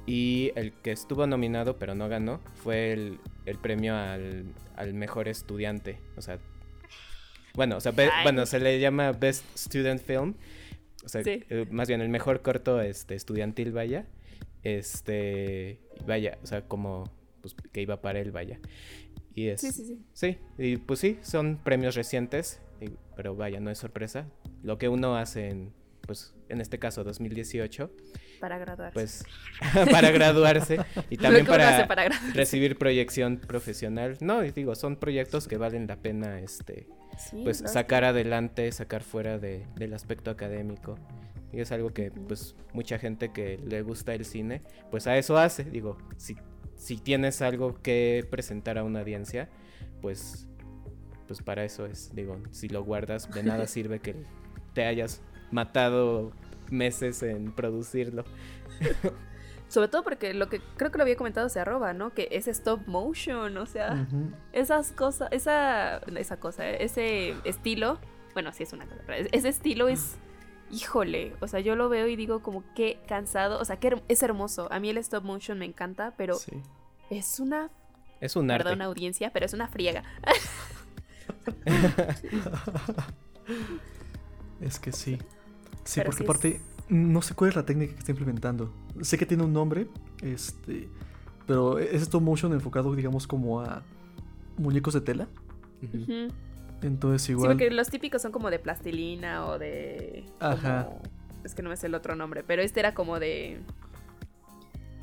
y 0.05 0.51
el 0.55 0.71
que 0.71 0.91
estuvo 0.91 1.25
nominado 1.25 1.77
pero 1.79 1.95
no 1.95 2.07
ganó 2.09 2.41
fue 2.53 2.91
el, 2.93 3.19
el 3.47 3.57
premio 3.57 3.95
al, 3.95 4.45
al 4.75 4.93
Mejor 4.93 5.27
Estudiante. 5.29 5.97
O 6.15 6.21
sea, 6.21 6.37
bueno, 7.55 7.77
o 7.77 7.81
sea, 7.81 7.91
be- 7.91 8.11
bueno, 8.21 8.45
se 8.45 8.59
le 8.59 8.79
llama 8.79 9.13
Best 9.13 9.45
Student 9.57 9.99
Film. 10.01 10.35
O 11.03 11.09
sea, 11.09 11.23
Sí. 11.23 11.43
eh, 11.49 11.65
más 11.71 11.87
bien 11.87 12.01
el 12.01 12.09
mejor 12.09 12.41
corto 12.43 12.79
este, 12.81 13.15
estudiantil, 13.15 13.71
vaya. 13.71 14.05
Este, 14.63 15.79
vaya, 16.05 16.37
o 16.43 16.45
sea, 16.47 16.61
como 16.67 17.03
pues, 17.43 17.53
que 17.73 17.81
iba 17.81 18.01
para 18.01 18.19
él, 18.21 18.31
vaya. 18.31 18.59
Y 19.35 19.49
es, 19.49 19.59
Sí, 19.61 19.71
sí, 19.71 19.83
sí. 19.85 19.99
Sí, 20.13 20.37
y 20.57 20.77
pues 20.77 20.99
sí, 20.99 21.19
son 21.21 21.57
premios 21.63 21.93
recientes, 21.95 22.61
y- 22.81 22.95
pero 23.15 23.35
vaya, 23.35 23.59
no 23.59 23.69
es 23.69 23.77
sorpresa. 23.77 24.27
Lo 24.63 24.77
que 24.77 24.87
uno 24.89 25.17
hace 25.17 25.49
en, 25.49 25.73
pues, 26.07 26.33
en 26.49 26.61
este 26.61 26.79
caso 26.79 27.03
2018, 27.03 27.91
Para 28.39 28.57
graduarse. 28.59 28.93
pues, 28.93 29.23
para 29.91 30.11
graduarse 30.11 30.77
y 31.09 31.17
también 31.17 31.45
para, 31.45 31.85
para 31.87 32.05
graduarse. 32.05 32.33
recibir 32.37 32.77
proyección 32.77 33.37
profesional. 33.39 34.17
No, 34.21 34.43
y 34.45 34.51
digo, 34.51 34.73
son 34.75 34.95
proyectos 34.95 35.47
que 35.49 35.57
valen 35.57 35.85
la 35.87 35.97
pena, 35.97 36.39
este, 36.39 36.87
Sí, 37.17 37.41
pues, 37.43 37.57
sacar 37.65 38.05
adelante, 38.05 38.71
sacar 38.71 39.03
fuera 39.03 39.37
de, 39.37 39.65
del 39.75 39.93
aspecto 39.93 40.31
académico. 40.31 40.97
Y 41.51 41.59
es 41.59 41.71
algo 41.71 41.93
que, 41.93 42.09
pues, 42.09 42.55
mucha 42.73 42.97
gente 42.97 43.31
que 43.31 43.59
le 43.59 43.83
gusta 43.83 44.15
el 44.15 44.25
cine, 44.25 44.63
pues 44.89 45.05
a 45.05 45.17
eso 45.19 45.37
hace. 45.37 45.63
Digo, 45.63 45.97
si, 46.17 46.35
si 46.75 46.97
tienes 46.97 47.41
algo 47.41 47.81
que 47.81 48.27
presentar 48.29 48.77
a 48.77 48.83
una 48.83 48.99
audiencia, 48.99 49.49
pues, 50.01 50.47
pues 51.27 51.41
para 51.41 51.63
eso 51.63 51.85
es. 51.85 52.13
Digo, 52.13 52.37
si 52.51 52.69
lo 52.69 52.83
guardas, 52.83 53.29
de 53.31 53.43
nada 53.43 53.67
sirve 53.67 53.99
que 53.99 54.15
te 54.73 54.85
hayas 54.85 55.21
matado 55.51 56.31
meses 56.69 57.23
en 57.23 57.51
producirlo. 57.51 58.25
Sobre 59.73 59.87
todo 59.87 60.03
porque 60.03 60.35
lo 60.35 60.49
que 60.49 60.61
creo 60.77 60.91
que 60.91 60.97
lo 60.99 61.03
había 61.03 61.15
comentado 61.15 61.49
se 61.49 61.59
arroba, 61.59 61.93
¿no? 61.93 62.13
Que 62.13 62.27
es 62.29 62.47
stop 62.47 62.85
motion, 62.85 63.57
o 63.57 63.65
sea, 63.65 64.07
esas 64.51 64.91
cosas, 64.91 65.29
esa, 65.31 65.97
esa 66.15 66.37
cosa, 66.37 66.69
ese 66.69 67.33
estilo, 67.43 67.97
bueno, 68.33 68.53
sí 68.53 68.61
es 68.61 68.73
una 68.73 68.85
cosa, 68.85 69.01
pero 69.07 69.27
ese 69.31 69.49
estilo 69.49 69.87
es, 69.87 70.17
híjole, 70.71 71.33
o 71.39 71.47
sea, 71.47 71.59
yo 71.59 71.75
lo 71.75 71.89
veo 71.89 72.07
y 72.07 72.15
digo 72.15 72.41
como 72.41 72.63
qué 72.75 72.99
cansado, 73.07 73.59
o 73.59 73.65
sea, 73.65 73.77
que 73.77 74.01
es 74.07 74.23
hermoso. 74.23 74.67
A 74.71 74.79
mí 74.79 74.89
el 74.89 74.97
stop 74.97 75.23
motion 75.23 75.59
me 75.59 75.65
encanta, 75.65 76.13
pero 76.17 76.35
Sí. 76.35 76.51
es 77.09 77.39
una, 77.39 77.69
Es 78.21 78.35
un 78.35 78.49
arte. 78.49 78.63
perdón 78.63 78.81
audiencia, 78.81 79.31
pero 79.31 79.45
es 79.45 79.53
una 79.53 79.67
friega. 79.67 80.03
Es 84.61 84.79
que 84.79 84.91
sí. 84.91 85.17
Sí, 85.83 85.99
Pero 85.99 86.05
porque 86.11 86.17
sí 86.17 86.23
es- 86.23 86.29
aparte, 86.29 86.61
no 86.89 87.21
sé 87.21 87.33
cuál 87.35 87.49
es 87.49 87.55
la 87.55 87.65
técnica 87.65 87.93
que 87.93 87.99
está 87.99 88.11
implementando. 88.11 88.71
Sé 89.01 89.17
que 89.17 89.25
tiene 89.25 89.43
un 89.43 89.53
nombre, 89.53 89.87
este, 90.21 90.89
pero 91.45 91.79
es 91.79 92.01
stop 92.03 92.21
motion 92.21 92.53
enfocado, 92.53 92.93
digamos, 92.95 93.27
como 93.27 93.61
a 93.61 93.83
muñecos 94.57 94.93
de 94.93 95.01
tela. 95.01 95.27
Ujú. 95.81 96.27
Entonces 96.83 97.21
Sí, 97.23 97.31
igual... 97.31 97.49
porque 97.51 97.69
los 97.71 97.89
típicos 97.89 98.21
son 98.21 98.31
como 98.31 98.49
de 98.49 98.59
plastilina 98.59 99.45
o 99.47 99.57
de... 99.57 100.25
Ajá. 100.39 100.85
como- 100.85 101.01
Es 101.43 101.55
que 101.55 101.61
no 101.63 101.69
me 101.69 101.77
sé 101.77 101.87
el 101.87 101.95
otro 101.95 102.15
nombre, 102.15 102.43
pero 102.43 102.61
este 102.61 102.79
era 102.79 102.93
como 102.93 103.19
de... 103.19 103.61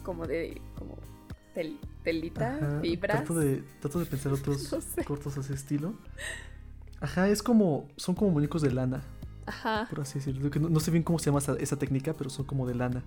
Como 0.02 0.26
de... 0.26 0.60
Como 0.78 0.96
tel- 1.54 1.78
telita, 2.04 2.56
Ajá, 2.56 2.80
fibras. 2.80 3.16
Trato 3.18 3.34
de, 3.40 3.62
trato 3.80 3.98
de 3.98 4.06
pensar 4.06 4.32
otros 4.34 4.72
No 4.72 4.80
sé. 4.80 5.04
cortos 5.04 5.36
a 5.36 5.40
ese 5.40 5.54
estilo. 5.54 5.94
Ajá, 7.00 7.28
es 7.28 7.42
como. 7.42 7.88
Son 7.96 8.14
como 8.14 8.30
muñecos 8.30 8.60
de 8.62 8.70
lana, 8.72 9.02
Ajá. 9.46 9.86
por 9.88 10.00
así 10.00 10.18
decirlo. 10.18 10.50
No, 10.60 10.68
no 10.68 10.80
sé 10.80 10.90
bien 10.90 11.02
cómo 11.02 11.18
se 11.18 11.26
llama 11.26 11.38
esa, 11.38 11.54
esa 11.56 11.76
técnica, 11.78 12.12
pero 12.12 12.28
son 12.30 12.44
como 12.44 12.66
de 12.66 12.74
lana. 12.74 13.02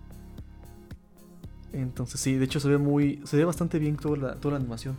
Entonces 1.71 2.19
sí, 2.19 2.35
de 2.35 2.45
hecho 2.45 2.59
se 2.59 2.69
ve 2.69 2.77
muy. 2.77 3.21
Se 3.25 3.37
ve 3.37 3.45
bastante 3.45 3.79
bien 3.79 3.95
toda 3.97 4.17
la, 4.17 4.35
toda 4.39 4.53
la 4.53 4.59
animación. 4.59 4.95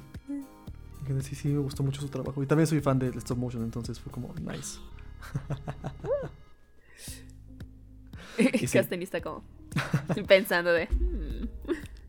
Sí, 1.23 1.35
sí, 1.35 1.49
me 1.49 1.59
gustó 1.61 1.83
mucho 1.83 2.01
su 2.01 2.09
trabajo. 2.09 2.43
Y 2.43 2.47
también 2.47 2.67
soy 2.67 2.81
fan 2.81 2.99
del 2.99 3.17
stop 3.19 3.38
motion, 3.38 3.62
entonces 3.62 3.99
fue 4.01 4.11
como 4.12 4.33
nice. 4.35 4.79
Y 8.38 8.67
como 9.23 9.43
pensando 10.27 10.73
de... 10.73 10.87
"Hmm". 10.87 11.49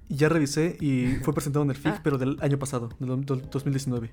Ya 0.10 0.30
revisé 0.30 0.78
y 0.80 1.16
fue 1.24 1.34
presentado 1.34 1.64
en 1.66 1.72
el 1.72 1.76
FIG, 1.78 1.94
Ah. 1.94 2.00
pero 2.04 2.18
del 2.18 2.38
año 2.42 2.58
pasado, 2.60 2.90
del 3.00 3.26
do- 3.26 3.36
2019. 3.38 4.12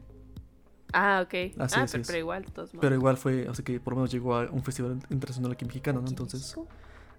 Ah, 0.93 1.23
ok. 1.25 1.59
Así 1.59 1.75
ah, 1.79 1.85
es, 1.85 2.07
pero, 2.07 2.19
igual, 2.19 2.45
de 2.45 2.51
todos 2.51 2.73
modos. 2.75 2.81
Pero 2.83 2.95
igual 2.95 3.17
fue, 3.17 3.47
así 3.49 3.63
que 3.63 3.79
por 3.81 3.93
lo 3.93 3.97
menos 3.99 4.11
llegó 4.13 4.37
a 4.37 4.51
un 4.51 4.63
festival 4.63 5.01
internacional 5.11 5.53
aquí 5.53 5.65
mexicano, 5.65 6.01
¿no? 6.01 6.09
Entonces, 6.09 6.55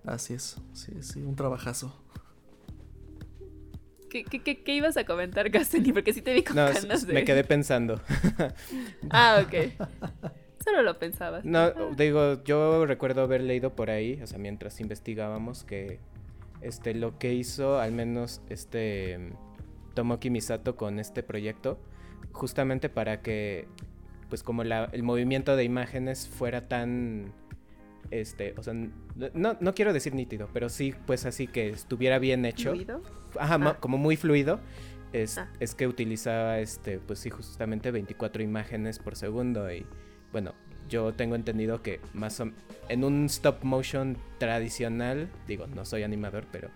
así 0.06 0.34
es. 0.34 0.58
Sí, 0.74 0.92
sí, 1.02 1.22
un 1.22 1.36
trabajazo. 1.36 1.96
¿Qué, 4.14 4.24
qué, 4.26 4.44
qué, 4.44 4.62
qué 4.64 4.76
ibas 4.76 4.96
a 4.96 5.06
comentar, 5.06 5.50
Casteni? 5.52 5.92
Porque 5.92 6.14
sí 6.14 6.22
te 6.22 6.36
vi 6.36 6.44
con 6.44 6.56
No, 6.56 6.68
ganas 6.72 7.08
de... 7.08 7.14
me 7.14 7.26
quedé 7.26 7.44
pensando. 7.44 8.00
Ah, 9.10 9.44
ok. 9.44 9.74
Solo 10.64 10.84
lo 10.84 11.00
pensabas. 11.00 11.44
No, 11.44 11.58
Ah, 11.60 11.74
digo, 11.98 12.44
yo 12.44 12.86
recuerdo 12.86 13.24
haber 13.24 13.42
leído 13.42 13.76
por 13.76 13.90
ahí, 13.90 14.22
o 14.22 14.28
sea, 14.28 14.38
mientras 14.38 14.80
investigábamos, 14.80 15.64
que 15.64 16.00
este 16.62 16.94
lo 16.94 17.18
que 17.18 17.34
hizo 17.34 17.80
al 17.80 17.92
menos 17.92 18.44
este 18.50 19.32
Tomoki 19.96 20.30
Misato 20.30 20.76
con 20.76 21.00
este 21.00 21.24
proyecto, 21.24 21.80
justamente 22.34 22.90
para 22.90 23.24
que, 23.24 23.68
pues 24.30 24.44
como 24.44 24.64
la, 24.64 24.90
el 24.92 25.02
movimiento 25.02 25.56
de 25.56 25.64
imágenes 25.64 26.28
fuera 26.28 26.68
tan, 26.68 27.34
este, 28.12 28.54
o 28.58 28.62
sea, 28.62 28.76
no, 29.34 29.58
no 29.60 29.74
quiero 29.76 29.94
decir 29.94 30.14
nítido, 30.16 30.50
pero 30.54 30.70
sí, 30.70 30.94
pues 31.06 31.26
así 31.26 31.48
que 31.48 31.70
estuviera 31.70 32.20
bien 32.20 32.46
hecho. 32.46 32.72
¿fluido? 32.72 33.02
Ajá, 33.40 33.58
Ah. 33.62 33.78
como 33.80 33.98
muy 33.98 34.16
fluido. 34.18 34.60
Es, 35.12 35.38
Ah. 35.38 35.48
es 35.60 35.76
que 35.76 35.88
utilizaba 35.88 36.60
este, 36.60 36.98
pues 37.00 37.20
sí, 37.20 37.30
justamente 37.30 37.92
24 37.92 38.42
imágenes 38.42 38.98
por 39.00 39.16
segundo. 39.16 39.72
Y 39.72 39.86
bueno, 40.32 40.54
yo 40.90 41.14
tengo 41.14 41.36
entendido 41.36 41.82
que 41.84 42.00
más 42.14 42.40
o 42.40 42.50
en 42.90 43.04
un 43.04 43.26
stop 43.26 43.64
motion 43.64 44.18
tradicional, 44.40 45.30
digo, 45.48 45.68
no 45.68 45.86
soy 45.86 46.04
animador, 46.04 46.46
pero 46.52 46.70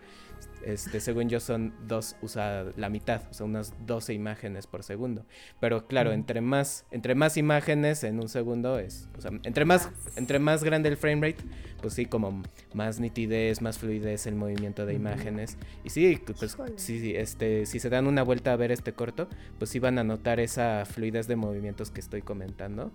este, 0.67 0.99
según 0.99 1.29
yo 1.29 1.39
son 1.39 1.73
dos, 1.87 2.17
usa 2.21 2.65
la 2.75 2.89
mitad, 2.89 3.21
o 3.31 3.33
sea, 3.33 3.45
unas 3.45 3.73
12 3.85 4.13
imágenes 4.13 4.67
por 4.67 4.83
segundo. 4.83 5.25
Pero 5.61 5.87
claro, 5.87 6.11
entre 6.11 6.41
más, 6.41 6.85
entre 6.91 7.15
más 7.15 7.37
imágenes 7.37 8.03
en 8.03 8.19
un 8.19 8.27
segundo 8.27 8.77
es, 8.77 9.07
o 9.17 9.21
sea, 9.21 9.31
entre 9.43 9.63
más, 9.63 9.89
entre 10.17 10.39
más 10.39 10.65
grande 10.65 10.89
el 10.89 10.97
frame 10.97 11.31
rate, 11.31 11.41
pues 11.81 11.93
sí, 11.93 12.05
como 12.05 12.43
más 12.73 12.99
nitidez, 12.99 13.61
más 13.61 13.79
fluidez 13.79 14.27
el 14.27 14.35
movimiento 14.35 14.85
de 14.85 14.93
imágenes. 14.93 15.57
Y 15.85 15.89
sí, 15.89 16.19
pues 16.25 16.57
sí, 16.75 17.13
este, 17.15 17.65
si 17.65 17.79
se 17.79 17.89
dan 17.89 18.05
una 18.05 18.23
vuelta 18.23 18.51
a 18.51 18.57
ver 18.57 18.73
este 18.73 18.91
corto, 18.91 19.29
pues 19.57 19.71
sí 19.71 19.79
van 19.79 19.97
a 19.99 20.03
notar 20.03 20.41
esa 20.41 20.83
fluidez 20.83 21.27
de 21.27 21.37
movimientos 21.37 21.91
que 21.91 22.01
estoy 22.01 22.23
comentando. 22.23 22.91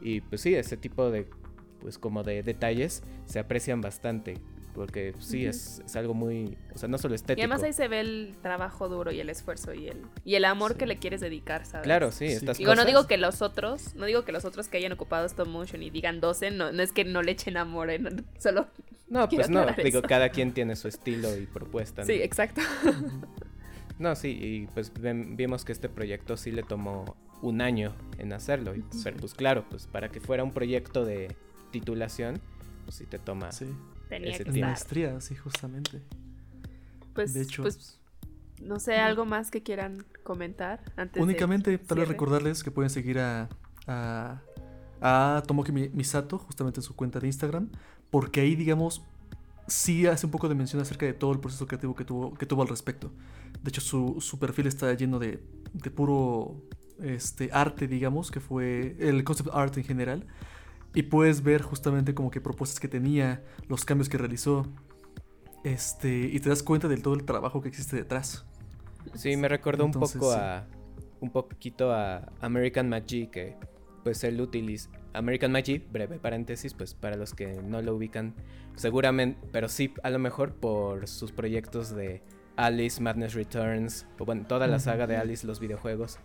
Y 0.00 0.20
pues 0.20 0.42
sí, 0.42 0.54
ese 0.54 0.76
tipo 0.76 1.10
de, 1.10 1.26
pues 1.80 1.98
como 1.98 2.22
de 2.22 2.44
detalles 2.44 3.02
se 3.24 3.40
aprecian 3.40 3.80
bastante. 3.80 4.34
Porque 4.76 5.14
sí, 5.18 5.46
es, 5.46 5.80
es 5.86 5.96
algo 5.96 6.12
muy, 6.14 6.56
o 6.74 6.78
sea, 6.78 6.86
no 6.88 6.98
solo 6.98 7.14
Y 7.14 7.16
estético. 7.16 7.42
además 7.42 7.62
ahí 7.64 7.72
se 7.72 7.88
ve 7.88 8.00
el 8.00 8.36
trabajo 8.42 8.88
duro 8.90 9.10
y 9.10 9.18
el 9.20 9.30
esfuerzo 9.30 9.72
y 9.72 9.88
el, 9.88 10.02
y 10.24 10.34
el 10.34 10.44
amor 10.44 10.72
Sí. 10.72 10.78
que 10.78 10.86
le 10.86 10.98
quieres 10.98 11.22
dedicar, 11.22 11.64
¿sabes? 11.64 11.84
Claro, 11.84 12.12
sí, 12.12 12.28
Sí. 12.28 12.34
estas 12.34 12.58
Digo, 12.58 12.74
no 12.74 12.84
digo 12.84 13.06
que 13.06 13.16
los 13.16 13.40
otros, 13.40 13.94
no 13.94 14.04
digo 14.04 14.24
que 14.26 14.32
los 14.32 14.44
otros 14.44 14.68
que 14.68 14.76
hayan 14.76 14.92
ocupado 14.92 15.24
stop 15.26 15.48
motion 15.48 15.82
y 15.82 15.88
digan 15.90 16.20
12, 16.20 16.50
no, 16.50 16.72
no 16.72 16.82
es 16.82 16.92
que 16.92 17.04
no 17.06 17.22
le 17.22 17.32
echen 17.32 17.56
amor, 17.56 17.88
¿eh? 17.90 17.98
No, 17.98 18.10
solo... 18.38 18.66
No, 19.08 19.28
pues 19.28 19.48
no, 19.48 19.64
digo, 19.82 20.00
eso. 20.00 20.02
cada 20.08 20.28
quien 20.28 20.52
tiene 20.52 20.76
su 20.76 20.88
estilo 20.88 21.34
y 21.36 21.46
propuesta. 21.46 22.02
¿no? 22.02 22.06
Sí, 22.06 22.12
exacto. 22.14 22.60
No, 23.98 24.14
sí, 24.14 24.28
y 24.40 24.66
pues 24.74 24.92
vimos 25.00 25.64
que 25.64 25.72
este 25.72 25.88
proyecto 25.88 26.36
sí 26.36 26.50
le 26.52 26.62
tomó 26.62 27.16
un 27.40 27.60
año 27.62 27.94
en 28.18 28.32
hacerlo. 28.34 28.74
y- 28.74 28.84
Pero 29.04 29.16
pues 29.16 29.32
claro, 29.32 29.64
pues 29.70 29.86
para 29.86 30.10
que 30.10 30.20
fuera 30.20 30.44
un 30.44 30.52
proyecto 30.52 31.04
de 31.06 31.34
titulación, 31.70 32.40
pues 32.84 32.96
sí 32.96 33.06
te 33.06 33.18
toma. 33.18 33.52
Sí. 33.52 33.66
Tenía 34.08 34.30
Ese 34.30 34.44
que 34.44 34.50
estar. 34.50 34.68
maestría, 34.68 35.20
sí, 35.20 35.34
justamente. 35.34 36.02
Pues, 37.14 37.34
de 37.34 37.42
hecho- 37.42 37.62
pues, 37.62 37.98
no 38.62 38.78
sé, 38.78 38.96
algo 38.96 39.24
más 39.24 39.50
que 39.50 39.62
quieran 39.62 40.04
comentar 40.22 40.80
antes 40.96 41.14
de 41.14 41.22
Únicamente, 41.22 41.76
tal 41.78 41.98
vez 41.98 42.08
recordarles 42.08 42.62
que 42.62 42.70
pueden 42.70 42.90
seguir 42.90 43.18
a, 43.18 43.48
a, 43.86 44.40
a 45.00 45.42
Tomoki 45.46 45.72
Mi- 45.72 45.88
Misato, 45.90 46.38
justamente 46.38 46.80
en 46.80 46.84
su 46.84 46.94
cuenta 46.94 47.20
de 47.20 47.26
Instagram, 47.26 47.68
porque 48.10 48.40
ahí, 48.40 48.54
digamos, 48.56 49.02
sí 49.66 50.06
hace 50.06 50.26
un 50.26 50.32
poco 50.32 50.48
de 50.48 50.54
mención 50.54 50.80
acerca 50.80 51.06
de 51.06 51.12
todo 51.12 51.32
el 51.32 51.40
proceso 51.40 51.66
creativo 51.66 51.94
que 51.94 52.04
tuvo, 52.04 52.34
que 52.34 52.46
tuvo 52.46 52.62
al 52.62 52.68
respecto. 52.68 53.12
De 53.62 53.70
hecho, 53.70 53.80
su, 53.80 54.20
su 54.20 54.38
perfil 54.38 54.66
está 54.68 54.92
lleno 54.94 55.18
de, 55.18 55.42
de 55.72 55.90
puro 55.90 56.62
este, 57.00 57.50
arte, 57.52 57.88
digamos, 57.88 58.30
que 58.30 58.40
fue 58.40 58.96
el 59.00 59.24
concept 59.24 59.50
art 59.52 59.76
en 59.76 59.84
general. 59.84 60.26
Y 60.96 61.02
puedes 61.02 61.42
ver 61.42 61.60
justamente 61.60 62.14
como 62.14 62.30
que 62.30 62.40
propuestas 62.40 62.80
que 62.80 62.88
tenía, 62.88 63.44
los 63.68 63.84
cambios 63.84 64.08
que 64.08 64.16
realizó. 64.16 64.66
Este, 65.62 66.20
y 66.32 66.40
te 66.40 66.48
das 66.48 66.62
cuenta 66.62 66.88
de 66.88 66.96
todo 66.96 67.12
el 67.12 67.24
trabajo 67.24 67.60
que 67.60 67.68
existe 67.68 67.96
detrás. 67.96 68.46
Sí, 69.14 69.36
me 69.36 69.46
recordó 69.46 69.84
Entonces, 69.84 70.14
un 70.14 70.20
poco 70.22 70.32
sí. 70.32 70.38
a. 70.40 70.66
Un 71.20 71.30
poquito 71.30 71.92
a 71.92 72.32
American 72.40 72.88
Magi, 72.88 73.26
que 73.26 73.56
pues 74.04 74.24
él 74.24 74.40
utiliza. 74.40 74.88
American 75.12 75.52
Magi, 75.52 75.78
breve 75.78 76.18
paréntesis, 76.18 76.72
pues 76.72 76.94
para 76.94 77.16
los 77.16 77.34
que 77.34 77.60
no 77.62 77.82
lo 77.82 77.94
ubican, 77.94 78.34
seguramente, 78.74 79.38
pero 79.52 79.68
sí, 79.68 79.92
a 80.02 80.08
lo 80.08 80.18
mejor 80.18 80.54
por 80.54 81.08
sus 81.08 81.30
proyectos 81.30 81.94
de 81.94 82.22
Alice, 82.56 83.02
Madness 83.02 83.34
Returns, 83.34 84.06
o 84.18 84.24
bueno, 84.24 84.46
toda 84.46 84.66
la 84.66 84.78
saga 84.78 85.06
de 85.06 85.16
Alice, 85.16 85.46
los 85.46 85.60
videojuegos. 85.60 86.18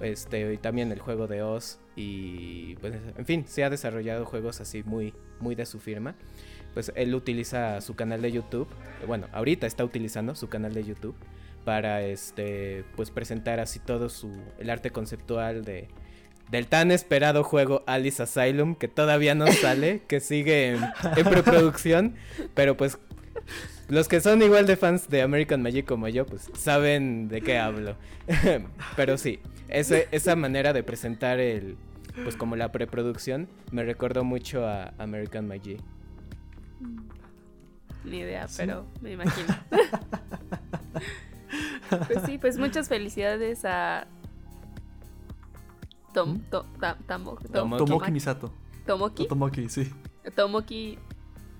Este, 0.00 0.54
y 0.54 0.56
también 0.56 0.92
el 0.92 0.98
juego 0.98 1.26
de 1.26 1.42
Oz. 1.42 1.78
Y 1.96 2.76
pues, 2.76 2.94
en 3.16 3.26
fin, 3.26 3.44
se 3.46 3.64
ha 3.64 3.70
desarrollado 3.70 4.24
juegos 4.24 4.60
así 4.60 4.82
muy, 4.82 5.14
muy 5.40 5.54
de 5.54 5.66
su 5.66 5.78
firma. 5.78 6.14
Pues 6.74 6.92
él 6.94 7.14
utiliza 7.14 7.80
su 7.80 7.94
canal 7.96 8.22
de 8.22 8.32
YouTube. 8.32 8.68
Bueno, 9.06 9.26
ahorita 9.32 9.66
está 9.66 9.84
utilizando 9.84 10.34
su 10.34 10.48
canal 10.48 10.72
de 10.72 10.84
YouTube 10.84 11.16
para 11.64 12.02
este 12.02 12.84
pues 12.96 13.10
presentar 13.10 13.60
así 13.60 13.78
todo 13.80 14.08
su 14.08 14.32
el 14.58 14.70
arte 14.70 14.90
conceptual 14.90 15.62
de 15.64 15.88
del 16.50 16.66
tan 16.66 16.90
esperado 16.90 17.44
juego 17.44 17.84
Alice 17.86 18.22
Asylum 18.22 18.74
que 18.74 18.88
todavía 18.88 19.34
no 19.34 19.46
sale, 19.46 20.02
que 20.08 20.20
sigue 20.20 20.70
en, 20.70 20.80
en 21.16 21.24
preproducción, 21.24 22.14
pero 22.54 22.76
pues 22.76 22.98
los 23.88 24.08
que 24.08 24.20
son 24.20 24.42
igual 24.42 24.66
de 24.66 24.76
fans 24.76 25.08
de 25.08 25.22
American 25.22 25.62
Magic 25.62 25.86
como 25.86 26.08
yo, 26.08 26.26
pues 26.26 26.50
saben 26.56 27.28
de 27.28 27.40
qué 27.40 27.58
hablo. 27.58 27.96
pero 28.96 29.18
sí, 29.18 29.40
ese- 29.70 30.08
esa 30.12 30.36
manera 30.36 30.72
de 30.72 30.82
presentar 30.82 31.40
el 31.40 31.76
pues 32.24 32.36
como 32.36 32.56
la 32.56 32.72
preproducción 32.72 33.48
me 33.70 33.84
recordó 33.84 34.24
mucho 34.24 34.66
a 34.66 34.92
American 34.98 35.46
Magic. 35.46 35.80
Ni 38.04 38.18
idea, 38.18 38.48
Sí. 38.48 38.56
pero 38.58 38.86
me 39.00 39.12
imagino. 39.12 39.54
pues 42.06 42.22
sí, 42.26 42.38
pues 42.38 42.58
muchas 42.58 42.88
felicidades 42.88 43.64
a 43.64 44.06
Tom, 46.14 46.34
¿Mm? 46.34 46.40
to- 46.50 46.66
Tomoki. 47.06 47.48
Tomoki 47.48 48.10
Misato. 48.10 48.52
Tomoki, 48.86 49.28
Tomoki, 49.28 49.68
sí. 49.68 49.92
Tomoki 50.34 50.98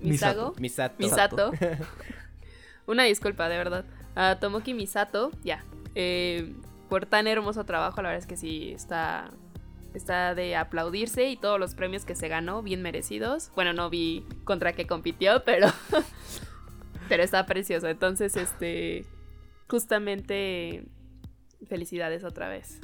Misago, 0.01 0.53
Misato. 0.59 0.95
Misato. 0.99 1.51
Una 2.87 3.03
disculpa, 3.03 3.47
de 3.47 3.57
verdad. 3.57 3.85
A 4.15 4.37
Tomoki 4.39 4.73
Misato, 4.73 5.31
ya. 5.43 5.63
Eh, 5.95 6.53
por 6.91 7.05
tan 7.05 7.25
hermoso 7.25 7.63
trabajo, 7.63 8.01
la 8.01 8.09
verdad 8.09 8.21
es 8.21 8.27
que 8.27 8.35
sí 8.35 8.73
está 8.73 9.31
está 9.93 10.35
de 10.35 10.57
aplaudirse 10.57 11.29
y 11.29 11.37
todos 11.37 11.57
los 11.57 11.73
premios 11.73 12.03
que 12.03 12.15
se 12.15 12.27
ganó 12.27 12.63
bien 12.63 12.81
merecidos. 12.81 13.49
Bueno, 13.55 13.71
no 13.71 13.89
vi 13.89 14.25
contra 14.43 14.73
qué 14.73 14.87
compitió, 14.87 15.41
pero 15.45 15.67
pero 17.07 17.23
está 17.23 17.45
precioso. 17.45 17.87
Entonces, 17.87 18.35
este 18.35 19.05
justamente 19.69 20.83
felicidades 21.65 22.25
otra 22.25 22.49
vez. 22.49 22.81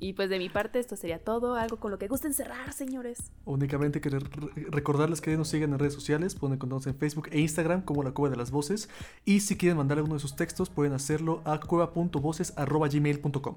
Y 0.00 0.12
pues 0.12 0.30
de 0.30 0.38
mi 0.38 0.48
parte 0.48 0.78
esto 0.78 0.94
sería 0.96 1.18
todo, 1.18 1.54
algo 1.56 1.78
con 1.78 1.90
lo 1.90 1.98
que 1.98 2.06
gusten 2.06 2.32
cerrar, 2.32 2.72
señores. 2.72 3.32
Únicamente 3.44 4.00
querer 4.00 4.22
re- 4.30 4.66
recordarles 4.70 5.20
que 5.20 5.36
nos 5.36 5.48
sigan 5.48 5.72
en 5.72 5.78
redes 5.80 5.94
sociales, 5.94 6.36
pueden 6.36 6.54
encontrarnos 6.54 6.86
en 6.86 6.94
Facebook 6.94 7.28
e 7.32 7.40
Instagram 7.40 7.82
como 7.82 8.04
La 8.04 8.12
Cueva 8.12 8.30
de 8.30 8.36
las 8.36 8.52
Voces. 8.52 8.88
Y 9.24 9.40
si 9.40 9.56
quieren 9.56 9.76
mandar 9.76 9.98
alguno 9.98 10.14
de 10.14 10.20
sus 10.20 10.36
textos, 10.36 10.70
pueden 10.70 10.92
hacerlo 10.92 11.42
a 11.44 11.58
cueva.voces.gmail.com. 11.58 13.56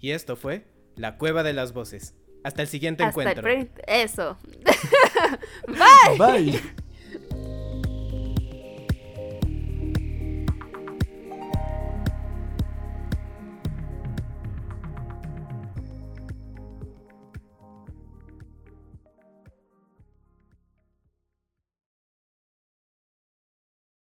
Y 0.00 0.10
esto 0.10 0.36
fue 0.36 0.66
La 0.94 1.16
Cueva 1.16 1.42
de 1.42 1.54
las 1.54 1.72
Voces. 1.72 2.14
Hasta 2.44 2.62
el 2.62 2.68
siguiente 2.68 3.02
Hasta 3.02 3.22
encuentro. 3.22 3.48
eso. 3.86 4.36
Bye. 6.18 6.60